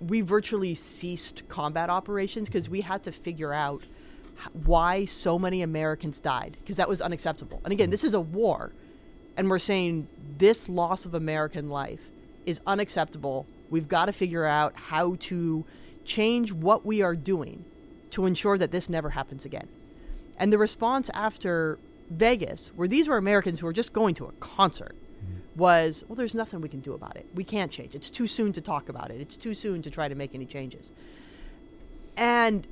we 0.00 0.22
virtually 0.22 0.74
ceased 0.74 1.42
combat 1.48 1.90
operations 1.90 2.48
because 2.48 2.68
we 2.68 2.80
had 2.80 3.02
to 3.04 3.12
figure 3.12 3.52
out 3.52 3.82
why 4.64 5.04
so 5.04 5.38
many 5.38 5.62
Americans 5.62 6.18
died 6.18 6.56
because 6.60 6.76
that 6.76 6.88
was 6.88 7.00
unacceptable. 7.00 7.60
And 7.64 7.72
again, 7.72 7.86
mm-hmm. 7.86 7.90
this 7.90 8.04
is 8.04 8.14
a 8.14 8.20
war, 8.20 8.72
and 9.36 9.50
we're 9.50 9.58
saying 9.58 10.08
this 10.38 10.68
loss 10.68 11.04
of 11.04 11.14
American 11.14 11.68
life 11.68 12.00
is 12.46 12.60
unacceptable. 12.66 13.46
We've 13.68 13.88
got 13.88 14.06
to 14.06 14.12
figure 14.12 14.46
out 14.46 14.74
how 14.74 15.16
to 15.20 15.64
change 16.04 16.52
what 16.52 16.86
we 16.86 17.02
are 17.02 17.14
doing 17.14 17.64
to 18.12 18.26
ensure 18.26 18.58
that 18.58 18.70
this 18.70 18.88
never 18.88 19.10
happens 19.10 19.44
again. 19.44 19.68
And 20.38 20.52
the 20.52 20.58
response 20.58 21.10
after 21.12 21.78
Vegas, 22.10 22.72
where 22.74 22.88
these 22.88 23.06
were 23.06 23.18
Americans 23.18 23.60
who 23.60 23.66
were 23.66 23.72
just 23.72 23.92
going 23.92 24.14
to 24.16 24.24
a 24.24 24.32
concert, 24.40 24.96
was, 25.56 26.04
well, 26.08 26.16
there's 26.16 26.34
nothing 26.34 26.60
we 26.60 26.68
can 26.68 26.80
do 26.80 26.94
about 26.94 27.16
it. 27.16 27.26
We 27.34 27.44
can't 27.44 27.70
change. 27.72 27.94
It's 27.94 28.10
too 28.10 28.26
soon 28.26 28.52
to 28.52 28.60
talk 28.60 28.88
about 28.88 29.10
it. 29.10 29.20
It's 29.20 29.36
too 29.36 29.54
soon 29.54 29.82
to 29.82 29.90
try 29.90 30.08
to 30.08 30.14
make 30.14 30.34
any 30.34 30.46
changes. 30.46 30.90
And 32.16 32.66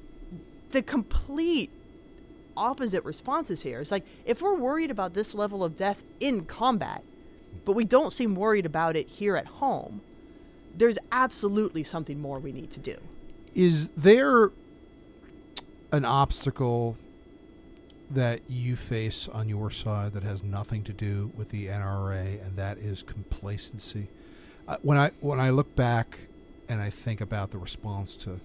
the 0.70 0.82
complete 0.82 1.70
opposite 2.56 3.04
responses 3.04 3.62
here 3.62 3.80
is 3.80 3.90
like, 3.90 4.04
if 4.24 4.42
we're 4.42 4.54
worried 4.54 4.90
about 4.90 5.14
this 5.14 5.34
level 5.34 5.64
of 5.64 5.76
death 5.76 6.02
in 6.20 6.44
combat, 6.44 7.02
but 7.64 7.72
we 7.72 7.84
don't 7.84 8.12
seem 8.12 8.34
worried 8.34 8.66
about 8.66 8.96
it 8.96 9.08
here 9.08 9.36
at 9.36 9.46
home, 9.46 10.00
there's 10.76 10.98
absolutely 11.10 11.82
something 11.82 12.20
more 12.20 12.38
we 12.38 12.52
need 12.52 12.70
to 12.72 12.80
do. 12.80 12.96
Is 13.54 13.88
there 13.90 14.50
an 15.90 16.04
obstacle 16.04 16.96
that 18.10 18.40
you 18.48 18.76
face 18.76 19.28
on 19.28 19.48
your 19.48 19.70
side 19.70 20.12
that 20.12 20.22
has 20.22 20.42
nothing 20.42 20.82
to 20.84 20.92
do 20.92 21.30
with 21.36 21.50
the 21.50 21.66
NRA, 21.66 22.44
and 22.44 22.56
that 22.56 22.78
is 22.78 23.02
complacency? 23.02 24.08
Uh, 24.66 24.76
when 24.82 24.98
I 24.98 25.10
when 25.20 25.40
I 25.40 25.50
look 25.50 25.74
back 25.76 26.18
and 26.68 26.80
I 26.80 26.90
think 26.90 27.20
about 27.20 27.50
the 27.50 27.58
response 27.58 28.16
to 28.16 28.40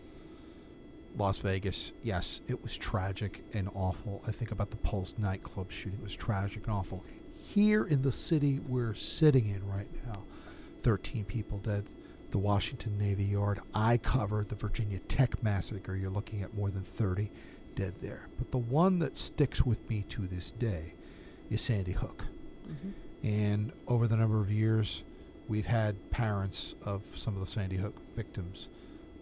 Las 1.18 1.40
Vegas, 1.40 1.92
yes, 2.02 2.42
it 2.48 2.62
was 2.64 2.78
tragic 2.78 3.44
and 3.54 3.70
awful. 3.74 4.24
I 4.28 4.32
think 4.32 4.52
about 4.52 4.72
the 4.72 4.78
Pulse 4.78 5.16
nightclub 5.18 5.72
shooting; 5.72 6.00
it 6.00 6.04
was 6.04 6.16
tragic 6.16 6.68
and 6.68 6.76
awful. 6.76 7.04
Here 7.54 7.86
in 7.86 8.02
the 8.02 8.12
city 8.12 8.60
we're 8.68 8.96
sitting 8.96 9.48
in 9.48 9.68
right 9.68 9.88
now, 10.08 10.24
13 10.80 11.26
people 11.26 11.60
dead. 11.60 11.86
The 12.32 12.40
Washington 12.40 12.98
Navy 12.98 13.26
Yard. 13.26 13.60
I 13.76 13.98
covered 13.98 14.50
the 14.50 14.56
Virginia 14.56 14.98
Tech 14.98 15.44
massacre. 15.44 15.96
You're 15.96 16.10
looking 16.10 16.42
at 16.42 16.56
more 16.56 16.72
than 16.72 16.82
30 16.82 17.30
dead 17.76 17.96
there. 18.02 18.28
But 18.38 18.52
the 18.52 18.58
one 18.58 19.00
that 19.00 19.18
sticks 19.18 19.66
with 19.66 19.88
me 19.90 20.04
to 20.10 20.28
this 20.28 20.52
day 20.52 20.94
is 21.50 21.62
Sandy 21.62 21.94
Hook. 21.94 22.26
And 23.24 23.72
over 23.88 24.08
the 24.08 24.18
number 24.18 24.42
of 24.42 24.52
years, 24.52 25.04
we've 25.48 25.66
had 25.66 26.12
parents 26.12 26.76
of 26.84 27.04
some 27.16 27.34
of 27.34 27.40
the 27.40 27.46
Sandy 27.46 27.78
Hook 27.78 27.96
victims 28.16 28.68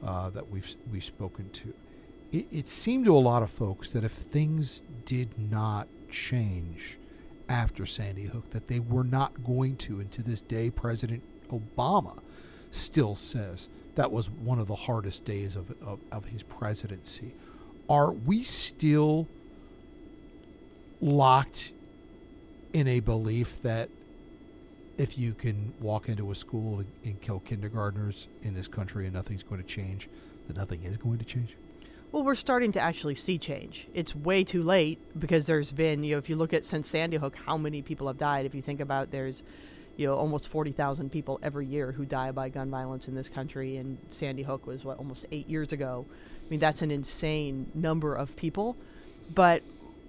uh, 0.03 0.29
that 0.31 0.49
we've 0.49 0.75
we've 0.91 1.03
spoken 1.03 1.49
to. 1.51 1.73
It, 2.31 2.47
it 2.51 2.69
seemed 2.69 3.05
to 3.05 3.15
a 3.15 3.19
lot 3.19 3.43
of 3.43 3.49
folks 3.51 3.93
that 3.93 4.03
if 4.03 4.11
things 4.11 4.81
did 5.05 5.37
not 5.37 5.87
change 6.09 6.97
after 7.49 7.85
Sandy 7.85 8.25
Hook, 8.25 8.49
that 8.51 8.67
they 8.67 8.79
were 8.79 9.03
not 9.03 9.43
going 9.43 9.75
to. 9.77 9.99
And 9.99 10.11
to 10.11 10.23
this 10.23 10.41
day, 10.41 10.69
President 10.69 11.21
Obama 11.49 12.19
still 12.71 13.15
says 13.15 13.67
that 13.95 14.11
was 14.11 14.29
one 14.29 14.59
of 14.59 14.67
the 14.67 14.75
hardest 14.75 15.25
days 15.25 15.55
of, 15.55 15.71
of, 15.81 15.99
of 16.11 16.25
his 16.25 16.43
presidency. 16.43 17.33
Are 17.91 18.13
we 18.13 18.41
still 18.41 19.27
locked 21.01 21.73
in 22.71 22.87
a 22.87 23.01
belief 23.01 23.61
that 23.63 23.89
if 24.97 25.17
you 25.17 25.33
can 25.33 25.73
walk 25.81 26.07
into 26.07 26.31
a 26.31 26.35
school 26.35 26.85
and, 27.03 27.19
kill 27.19 27.41
kindergartners 27.41 28.29
in 28.43 28.53
this 28.53 28.69
country 28.69 29.07
and 29.07 29.13
nothing's 29.13 29.43
going 29.43 29.61
to 29.61 29.67
change, 29.67 30.07
that 30.47 30.55
nothing 30.55 30.83
is 30.83 30.95
going 30.95 31.17
to 31.17 31.25
change? 31.25 31.57
Well, 32.13 32.23
we're 32.23 32.35
starting 32.35 32.71
to 32.71 32.79
actually 32.79 33.15
see 33.15 33.37
change. 33.37 33.87
It's 33.93 34.15
way 34.15 34.45
too 34.45 34.63
late 34.63 34.97
because 35.19 35.45
there's 35.45 35.73
been, 35.73 36.01
you 36.05 36.13
know, 36.13 36.17
if 36.17 36.29
you 36.29 36.37
look 36.37 36.53
at 36.53 36.63
since 36.63 36.87
Sandy 36.87 37.17
Hook, 37.17 37.35
how 37.45 37.57
many 37.57 37.81
people 37.81 38.07
have 38.07 38.17
died. 38.17 38.45
If 38.45 38.55
you 38.55 38.61
think 38.61 38.79
about 38.79 39.11
there's, 39.11 39.43
you 39.97 40.07
know, 40.07 40.15
almost 40.15 40.47
40,000 40.47 41.11
people 41.11 41.41
every 41.43 41.65
year 41.65 41.91
who 41.91 42.05
die 42.05 42.31
by 42.31 42.47
gun 42.47 42.69
violence 42.69 43.09
in 43.09 43.15
this 43.15 43.27
country, 43.27 43.75
and 43.75 43.97
Sandy 44.11 44.43
Hook 44.43 44.65
was, 44.65 44.85
what, 44.85 44.97
almost 44.97 45.25
eight 45.33 45.49
years 45.49 45.73
ago. 45.73 46.05
I 46.51 46.53
mean, 46.53 46.59
that's 46.59 46.81
an 46.81 46.91
insane 46.91 47.71
number 47.73 48.13
of 48.13 48.35
people. 48.35 48.75
But 49.33 49.63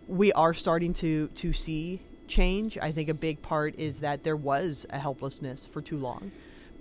we 0.08 0.32
are 0.32 0.52
starting 0.52 0.92
to, 0.94 1.28
to 1.36 1.52
see 1.52 2.00
change. 2.26 2.76
I 2.78 2.90
think 2.90 3.08
a 3.08 3.14
big 3.14 3.40
part 3.42 3.78
is 3.78 4.00
that 4.00 4.24
there 4.24 4.34
was 4.34 4.84
a 4.90 4.98
helplessness 4.98 5.68
for 5.72 5.80
too 5.80 5.98
long, 5.98 6.32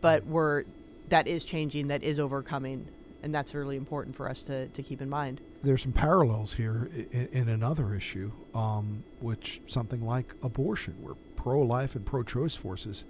but 0.02 0.26
we're, 0.26 0.63
that 1.10 1.28
is 1.28 1.45
changing, 1.45 1.89
that 1.89 2.02
is 2.02 2.19
overcoming 2.19 2.88
and 3.21 3.36
that's 3.36 3.54
really 3.54 3.78
important 3.78 4.15
for 4.15 4.28
us 4.28 4.41
to, 4.41 4.67
to 4.69 4.82
keep 4.82 5.00
in 5.00 5.08
mind. 5.08 5.41
There's 5.62 5.84
some 5.84 5.91
parallels 5.91 6.54
here 6.54 6.89
in, 7.12 7.28
in 7.32 7.50
another 7.50 7.93
issue, 7.93 8.32
um, 8.56 9.04
which 9.19 9.62
something 9.67 10.04
like 10.04 10.34
abortion, 10.41 10.95
where 11.02 11.13
pro-life 11.36 11.93
and 11.93 12.04
pro-choice 12.04 12.56
forces 12.56 13.04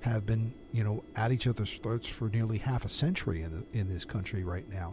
have 0.00 0.26
been, 0.26 0.52
you 0.70 0.84
know, 0.84 1.02
at 1.16 1.32
each 1.32 1.46
other's 1.46 1.72
throats 1.78 2.06
for 2.06 2.28
nearly 2.28 2.58
half 2.58 2.84
a 2.84 2.90
century 2.90 3.40
in 3.40 3.52
the, 3.52 3.78
in 3.78 3.88
this 3.88 4.04
country 4.04 4.44
right 4.44 4.68
now. 4.68 4.92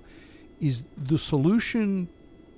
Is 0.62 0.86
the 0.96 1.18
solution 1.18 2.08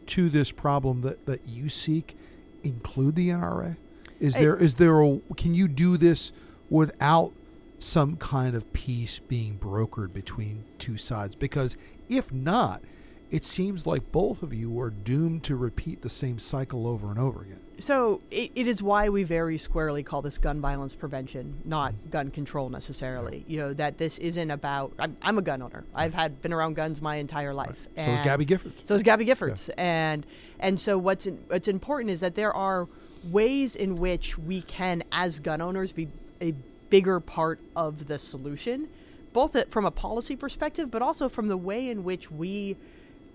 to 0.07 0.29
this 0.29 0.51
problem 0.51 1.01
that, 1.01 1.25
that 1.25 1.47
you 1.47 1.69
seek 1.69 2.15
include 2.63 3.15
the 3.15 3.29
NRA? 3.29 3.77
Is 4.19 4.35
I- 4.35 4.41
there 4.41 4.57
is 4.57 4.75
there 4.75 5.01
a 5.01 5.19
can 5.37 5.55
you 5.55 5.67
do 5.67 5.97
this 5.97 6.31
without 6.69 7.33
some 7.79 8.15
kind 8.17 8.55
of 8.55 8.71
peace 8.73 9.19
being 9.19 9.57
brokered 9.57 10.13
between 10.13 10.65
two 10.77 10.97
sides? 10.97 11.35
Because 11.35 11.77
if 12.09 12.31
not, 12.31 12.83
it 13.31 13.43
seems 13.45 13.87
like 13.87 14.11
both 14.11 14.43
of 14.43 14.53
you 14.53 14.79
are 14.79 14.89
doomed 14.91 15.43
to 15.43 15.55
repeat 15.55 16.01
the 16.01 16.09
same 16.09 16.37
cycle 16.37 16.85
over 16.85 17.09
and 17.09 17.17
over 17.17 17.41
again. 17.41 17.62
So 17.79 18.21
it, 18.31 18.51
it 18.55 18.67
is 18.67 18.83
why 18.83 19.09
we 19.09 19.23
very 19.23 19.57
squarely 19.57 20.03
call 20.03 20.21
this 20.21 20.37
gun 20.37 20.61
violence 20.61 20.93
prevention, 20.93 21.59
not 21.65 21.93
gun 22.11 22.29
control 22.31 22.69
necessarily. 22.69 23.43
You 23.47 23.57
know 23.57 23.73
that 23.73 23.97
this 23.97 24.17
isn't 24.19 24.51
about. 24.51 24.93
I'm, 24.99 25.17
I'm 25.21 25.37
a 25.37 25.41
gun 25.41 25.61
owner. 25.61 25.83
I've 25.93 26.13
had 26.13 26.41
been 26.41 26.53
around 26.53 26.75
guns 26.75 27.01
my 27.01 27.15
entire 27.17 27.53
life. 27.53 27.77
So 27.97 28.03
is 28.03 28.19
Gabby 28.21 28.45
Giffords. 28.45 28.85
So 28.85 28.95
is 28.95 29.03
Gabby 29.03 29.25
Giffords, 29.25 29.69
and 29.77 30.25
and 30.59 30.79
so 30.79 30.97
what's 30.97 31.25
in, 31.25 31.37
what's 31.47 31.67
important 31.67 32.11
is 32.11 32.19
that 32.19 32.35
there 32.35 32.53
are 32.53 32.87
ways 33.31 33.75
in 33.75 33.95
which 33.95 34.37
we 34.37 34.61
can, 34.63 35.03
as 35.11 35.39
gun 35.39 35.61
owners, 35.61 35.91
be 35.91 36.07
a 36.41 36.53
bigger 36.89 37.19
part 37.19 37.59
of 37.75 38.07
the 38.07 38.19
solution, 38.19 38.87
both 39.33 39.55
from 39.71 39.85
a 39.85 39.91
policy 39.91 40.35
perspective, 40.35 40.91
but 40.91 41.01
also 41.01 41.27
from 41.27 41.47
the 41.47 41.57
way 41.57 41.89
in 41.89 42.03
which 42.03 42.29
we 42.29 42.77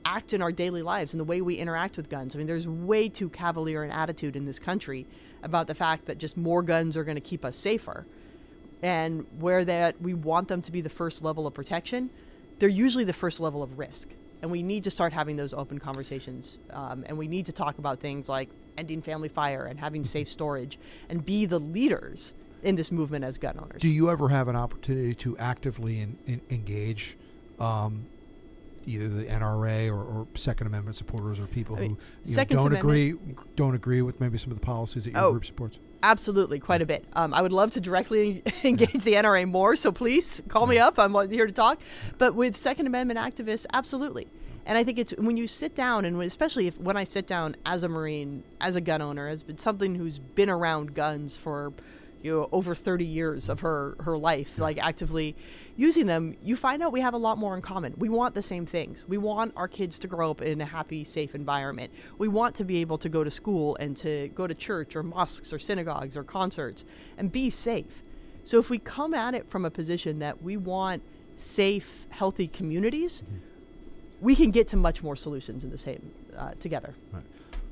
act 0.04 0.32
in 0.32 0.42
our 0.42 0.52
daily 0.52 0.82
lives 0.82 1.12
and 1.12 1.20
the 1.20 1.24
way 1.24 1.40
we 1.40 1.56
interact 1.56 1.96
with 1.96 2.08
guns. 2.08 2.34
I 2.34 2.38
mean, 2.38 2.46
there's 2.46 2.66
way 2.66 3.08
too 3.08 3.28
cavalier 3.28 3.82
an 3.82 3.90
attitude 3.90 4.36
in 4.36 4.44
this 4.44 4.58
country 4.58 5.06
about 5.42 5.66
the 5.66 5.74
fact 5.74 6.06
that 6.06 6.18
just 6.18 6.36
more 6.36 6.62
guns 6.62 6.96
are 6.96 7.04
going 7.04 7.16
to 7.16 7.20
keep 7.20 7.44
us 7.44 7.56
safer 7.56 8.06
and 8.82 9.26
where 9.38 9.64
that 9.64 10.00
we 10.00 10.14
want 10.14 10.48
them 10.48 10.62
to 10.62 10.72
be 10.72 10.80
the 10.80 10.88
first 10.88 11.22
level 11.22 11.46
of 11.46 11.54
protection, 11.54 12.10
they're 12.58 12.68
usually 12.68 13.04
the 13.04 13.12
first 13.12 13.40
level 13.40 13.62
of 13.62 13.78
risk. 13.78 14.08
And 14.40 14.50
we 14.50 14.62
need 14.62 14.84
to 14.84 14.90
start 14.90 15.12
having 15.12 15.36
those 15.36 15.52
open 15.52 15.78
conversations. 15.78 16.58
Um, 16.70 17.04
and 17.06 17.18
we 17.18 17.26
need 17.26 17.46
to 17.46 17.52
talk 17.52 17.78
about 17.78 17.98
things 17.98 18.28
like 18.28 18.48
ending 18.76 19.02
family 19.02 19.28
fire 19.28 19.66
and 19.66 19.78
having 19.78 20.04
safe 20.04 20.28
storage 20.28 20.78
and 21.08 21.24
be 21.24 21.44
the 21.44 21.58
leaders 21.58 22.34
in 22.62 22.76
this 22.76 22.92
movement 22.92 23.24
as 23.24 23.36
gun 23.36 23.58
owners. 23.58 23.80
Do 23.80 23.92
you 23.92 24.10
ever 24.10 24.28
have 24.28 24.48
an 24.48 24.56
opportunity 24.56 25.14
to 25.16 25.36
actively 25.38 26.00
in, 26.00 26.16
in, 26.26 26.40
engage 26.50 27.16
um, 27.58 28.06
either 28.88 29.08
the 29.08 29.24
NRA 29.24 29.88
or, 29.90 30.02
or 30.02 30.26
Second 30.34 30.66
Amendment 30.66 30.96
supporters 30.96 31.38
or 31.38 31.46
people 31.46 31.76
I 31.76 31.80
mean, 31.80 31.98
who 32.24 32.30
know, 32.36 32.44
don't 32.44 32.50
Amendment- 32.72 32.78
agree 32.82 33.14
don't 33.56 33.74
agree 33.74 34.02
with 34.02 34.20
maybe 34.20 34.38
some 34.38 34.50
of 34.50 34.58
the 34.58 34.64
policies 34.64 35.04
that 35.04 35.12
your 35.12 35.22
Oh. 35.22 35.30
group 35.32 35.44
supports? 35.44 35.78
Absolutely, 36.02 36.60
quite 36.60 36.80
a 36.80 36.86
bit. 36.86 37.04
Um, 37.14 37.34
I 37.34 37.42
would 37.42 37.52
love 37.52 37.72
to 37.72 37.80
directly 37.80 38.42
engage 38.64 38.92
the 39.04 39.14
NRA 39.14 39.44
more, 39.48 39.74
so 39.76 39.90
please 39.90 40.40
call 40.48 40.66
me 40.66 40.78
up. 40.78 40.98
I'm 40.98 41.12
here 41.30 41.46
to 41.46 41.52
talk. 41.52 41.80
But 42.18 42.34
with 42.34 42.56
Second 42.56 42.86
Amendment 42.86 43.18
activists, 43.18 43.66
absolutely. 43.72 44.28
And 44.64 44.78
I 44.78 44.84
think 44.84 44.98
it's 44.98 45.12
when 45.18 45.36
you 45.36 45.46
sit 45.48 45.74
down, 45.74 46.04
and 46.04 46.16
when, 46.18 46.26
especially 46.26 46.66
if 46.68 46.78
when 46.78 46.96
I 46.96 47.04
sit 47.04 47.26
down 47.26 47.56
as 47.66 47.82
a 47.82 47.88
Marine, 47.88 48.42
as 48.60 48.76
a 48.76 48.80
gun 48.80 49.02
owner, 49.02 49.26
as 49.26 49.42
been 49.42 49.58
something 49.58 49.94
who's 49.96 50.18
been 50.18 50.50
around 50.50 50.94
guns 50.94 51.36
for 51.36 51.72
you 52.22 52.32
know 52.32 52.48
over 52.52 52.74
30 52.74 53.04
years 53.04 53.48
of 53.48 53.60
her 53.60 53.96
her 54.00 54.16
life, 54.18 54.58
like 54.58 54.78
actively 54.78 55.34
using 55.78 56.06
them, 56.06 56.36
you 56.42 56.56
find 56.56 56.82
out 56.82 56.92
we 56.92 57.00
have 57.00 57.14
a 57.14 57.18
lot 57.18 57.38
more 57.38 57.54
in 57.54 57.62
common. 57.62 57.94
We 57.96 58.08
want 58.08 58.34
the 58.34 58.42
same 58.42 58.66
things. 58.66 59.06
We 59.06 59.16
want 59.16 59.52
our 59.56 59.68
kids 59.68 59.98
to 60.00 60.08
grow 60.08 60.32
up 60.32 60.42
in 60.42 60.60
a 60.60 60.66
happy, 60.66 61.04
safe 61.04 61.36
environment. 61.36 61.92
We 62.18 62.26
want 62.26 62.56
to 62.56 62.64
be 62.64 62.78
able 62.78 62.98
to 62.98 63.08
go 63.08 63.22
to 63.22 63.30
school 63.30 63.76
and 63.76 63.96
to 63.98 64.28
go 64.34 64.48
to 64.48 64.54
church 64.54 64.96
or 64.96 65.04
mosques 65.04 65.52
or 65.52 65.60
synagogues 65.60 66.16
or 66.16 66.24
concerts 66.24 66.84
and 67.16 67.30
be 67.30 67.48
safe. 67.48 68.02
So 68.42 68.58
if 68.58 68.70
we 68.70 68.78
come 68.78 69.14
at 69.14 69.34
it 69.34 69.48
from 69.48 69.64
a 69.64 69.70
position 69.70 70.18
that 70.18 70.42
we 70.42 70.56
want 70.56 71.02
safe, 71.36 72.06
healthy 72.10 72.48
communities, 72.48 73.22
we 74.20 74.34
can 74.34 74.50
get 74.50 74.66
to 74.68 74.76
much 74.76 75.02
more 75.04 75.14
solutions 75.14 75.62
in 75.62 75.70
the 75.70 75.78
same 75.78 76.10
uh, 76.36 76.52
together. 76.58 76.94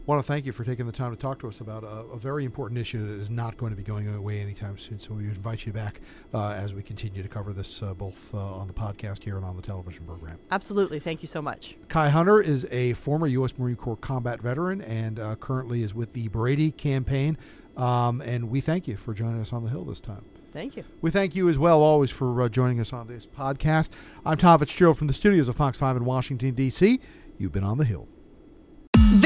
Want 0.06 0.20
to 0.20 0.26
thank 0.26 0.46
you 0.46 0.52
for 0.52 0.62
taking 0.62 0.86
the 0.86 0.92
time 0.92 1.10
to 1.10 1.20
talk 1.20 1.40
to 1.40 1.48
us 1.48 1.58
about 1.58 1.82
a, 1.82 2.12
a 2.12 2.16
very 2.16 2.44
important 2.44 2.78
issue 2.78 3.04
that 3.08 3.20
is 3.20 3.28
not 3.28 3.56
going 3.56 3.70
to 3.70 3.76
be 3.76 3.82
going 3.82 4.06
away 4.06 4.40
anytime 4.40 4.78
soon. 4.78 5.00
So 5.00 5.14
we 5.14 5.24
invite 5.24 5.66
you 5.66 5.72
back 5.72 6.00
uh, 6.32 6.50
as 6.50 6.72
we 6.72 6.84
continue 6.84 7.24
to 7.24 7.28
cover 7.28 7.52
this 7.52 7.82
uh, 7.82 7.92
both 7.92 8.32
uh, 8.32 8.38
on 8.38 8.68
the 8.68 8.72
podcast 8.72 9.24
here 9.24 9.36
and 9.36 9.44
on 9.44 9.56
the 9.56 9.62
television 9.62 10.06
program. 10.06 10.38
Absolutely. 10.52 11.00
Thank 11.00 11.22
you 11.22 11.26
so 11.26 11.42
much. 11.42 11.76
Ky 11.88 12.10
Hunter 12.10 12.40
is 12.40 12.68
a 12.70 12.92
former 12.92 13.26
U.S. 13.26 13.58
Marine 13.58 13.74
Corps 13.74 13.96
combat 13.96 14.40
veteran 14.40 14.80
and 14.80 15.18
uh, 15.18 15.34
currently 15.34 15.82
is 15.82 15.92
with 15.92 16.12
the 16.12 16.28
Brady 16.28 16.70
campaign. 16.70 17.36
Um, 17.76 18.20
and 18.20 18.48
we 18.48 18.60
thank 18.60 18.86
you 18.86 18.96
for 18.96 19.12
joining 19.12 19.40
us 19.40 19.52
on 19.52 19.64
the 19.64 19.70
Hill 19.70 19.84
this 19.84 19.98
time. 19.98 20.24
Thank 20.52 20.76
you. 20.76 20.84
We 21.02 21.10
thank 21.10 21.34
you 21.34 21.48
as 21.48 21.58
well, 21.58 21.82
always, 21.82 22.12
for 22.12 22.42
uh, 22.42 22.48
joining 22.48 22.78
us 22.78 22.92
on 22.92 23.08
this 23.08 23.26
podcast. 23.26 23.88
I'm 24.24 24.38
Tom 24.38 24.60
Fitzgerald 24.60 24.98
from 24.98 25.08
the 25.08 25.12
studios 25.12 25.48
of 25.48 25.56
Fox 25.56 25.78
5 25.78 25.96
in 25.96 26.04
Washington, 26.04 26.54
D.C. 26.54 27.00
You've 27.38 27.52
been 27.52 27.64
on 27.64 27.78
the 27.78 27.84
Hill. 27.84 28.06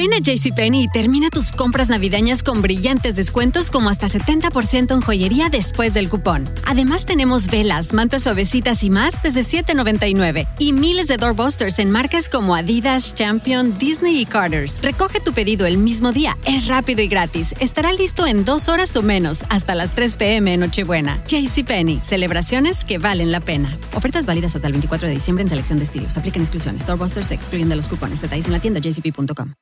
Ven 0.00 0.14
a 0.14 0.18
JCPenney 0.18 0.84
y 0.84 0.88
termina 0.88 1.28
tus 1.28 1.52
compras 1.52 1.90
navideñas 1.90 2.42
con 2.42 2.62
brillantes 2.62 3.16
descuentos 3.16 3.70
como 3.70 3.90
hasta 3.90 4.08
70% 4.08 4.94
en 4.94 5.02
joyería 5.02 5.50
después 5.50 5.92
del 5.92 6.08
cupón. 6.08 6.48
Además 6.66 7.04
tenemos 7.04 7.48
velas, 7.48 7.92
mantas 7.92 8.22
suavecitas 8.22 8.82
y 8.82 8.88
más 8.88 9.22
desde 9.22 9.42
$7.99 9.42 10.46
y 10.58 10.72
miles 10.72 11.06
de 11.06 11.18
doorbusters 11.18 11.78
en 11.80 11.90
marcas 11.90 12.30
como 12.30 12.54
Adidas, 12.54 13.14
Champion, 13.14 13.76
Disney 13.76 14.18
y 14.22 14.24
Carter's. 14.24 14.80
Recoge 14.80 15.20
tu 15.20 15.34
pedido 15.34 15.66
el 15.66 15.76
mismo 15.76 16.12
día, 16.12 16.34
es 16.46 16.68
rápido 16.68 17.02
y 17.02 17.08
gratis. 17.08 17.54
Estará 17.60 17.92
listo 17.92 18.26
en 18.26 18.46
dos 18.46 18.68
horas 18.68 18.96
o 18.96 19.02
menos, 19.02 19.44
hasta 19.50 19.74
las 19.74 19.94
3 19.94 20.16
p.m. 20.16 20.54
en 20.54 20.60
Nochebuena. 20.60 21.22
JCPenney, 21.26 22.00
celebraciones 22.02 22.84
que 22.84 22.96
valen 22.96 23.30
la 23.32 23.40
pena. 23.40 23.70
Ofertas 23.92 24.24
válidas 24.24 24.56
hasta 24.56 24.66
el 24.66 24.72
24 24.72 25.08
de 25.08 25.12
diciembre 25.12 25.42
en 25.42 25.50
selección 25.50 25.76
de 25.76 25.84
estilos. 25.84 26.16
Aplican 26.16 26.40
exclusiones. 26.40 26.86
Doorbusters 26.86 27.32
excluyen 27.32 27.68
de 27.68 27.76
los 27.76 27.86
cupones. 27.86 28.22
Detalles 28.22 28.46
en 28.46 28.52
la 28.52 28.60
tienda 28.60 28.80
jcp.com. 28.80 29.60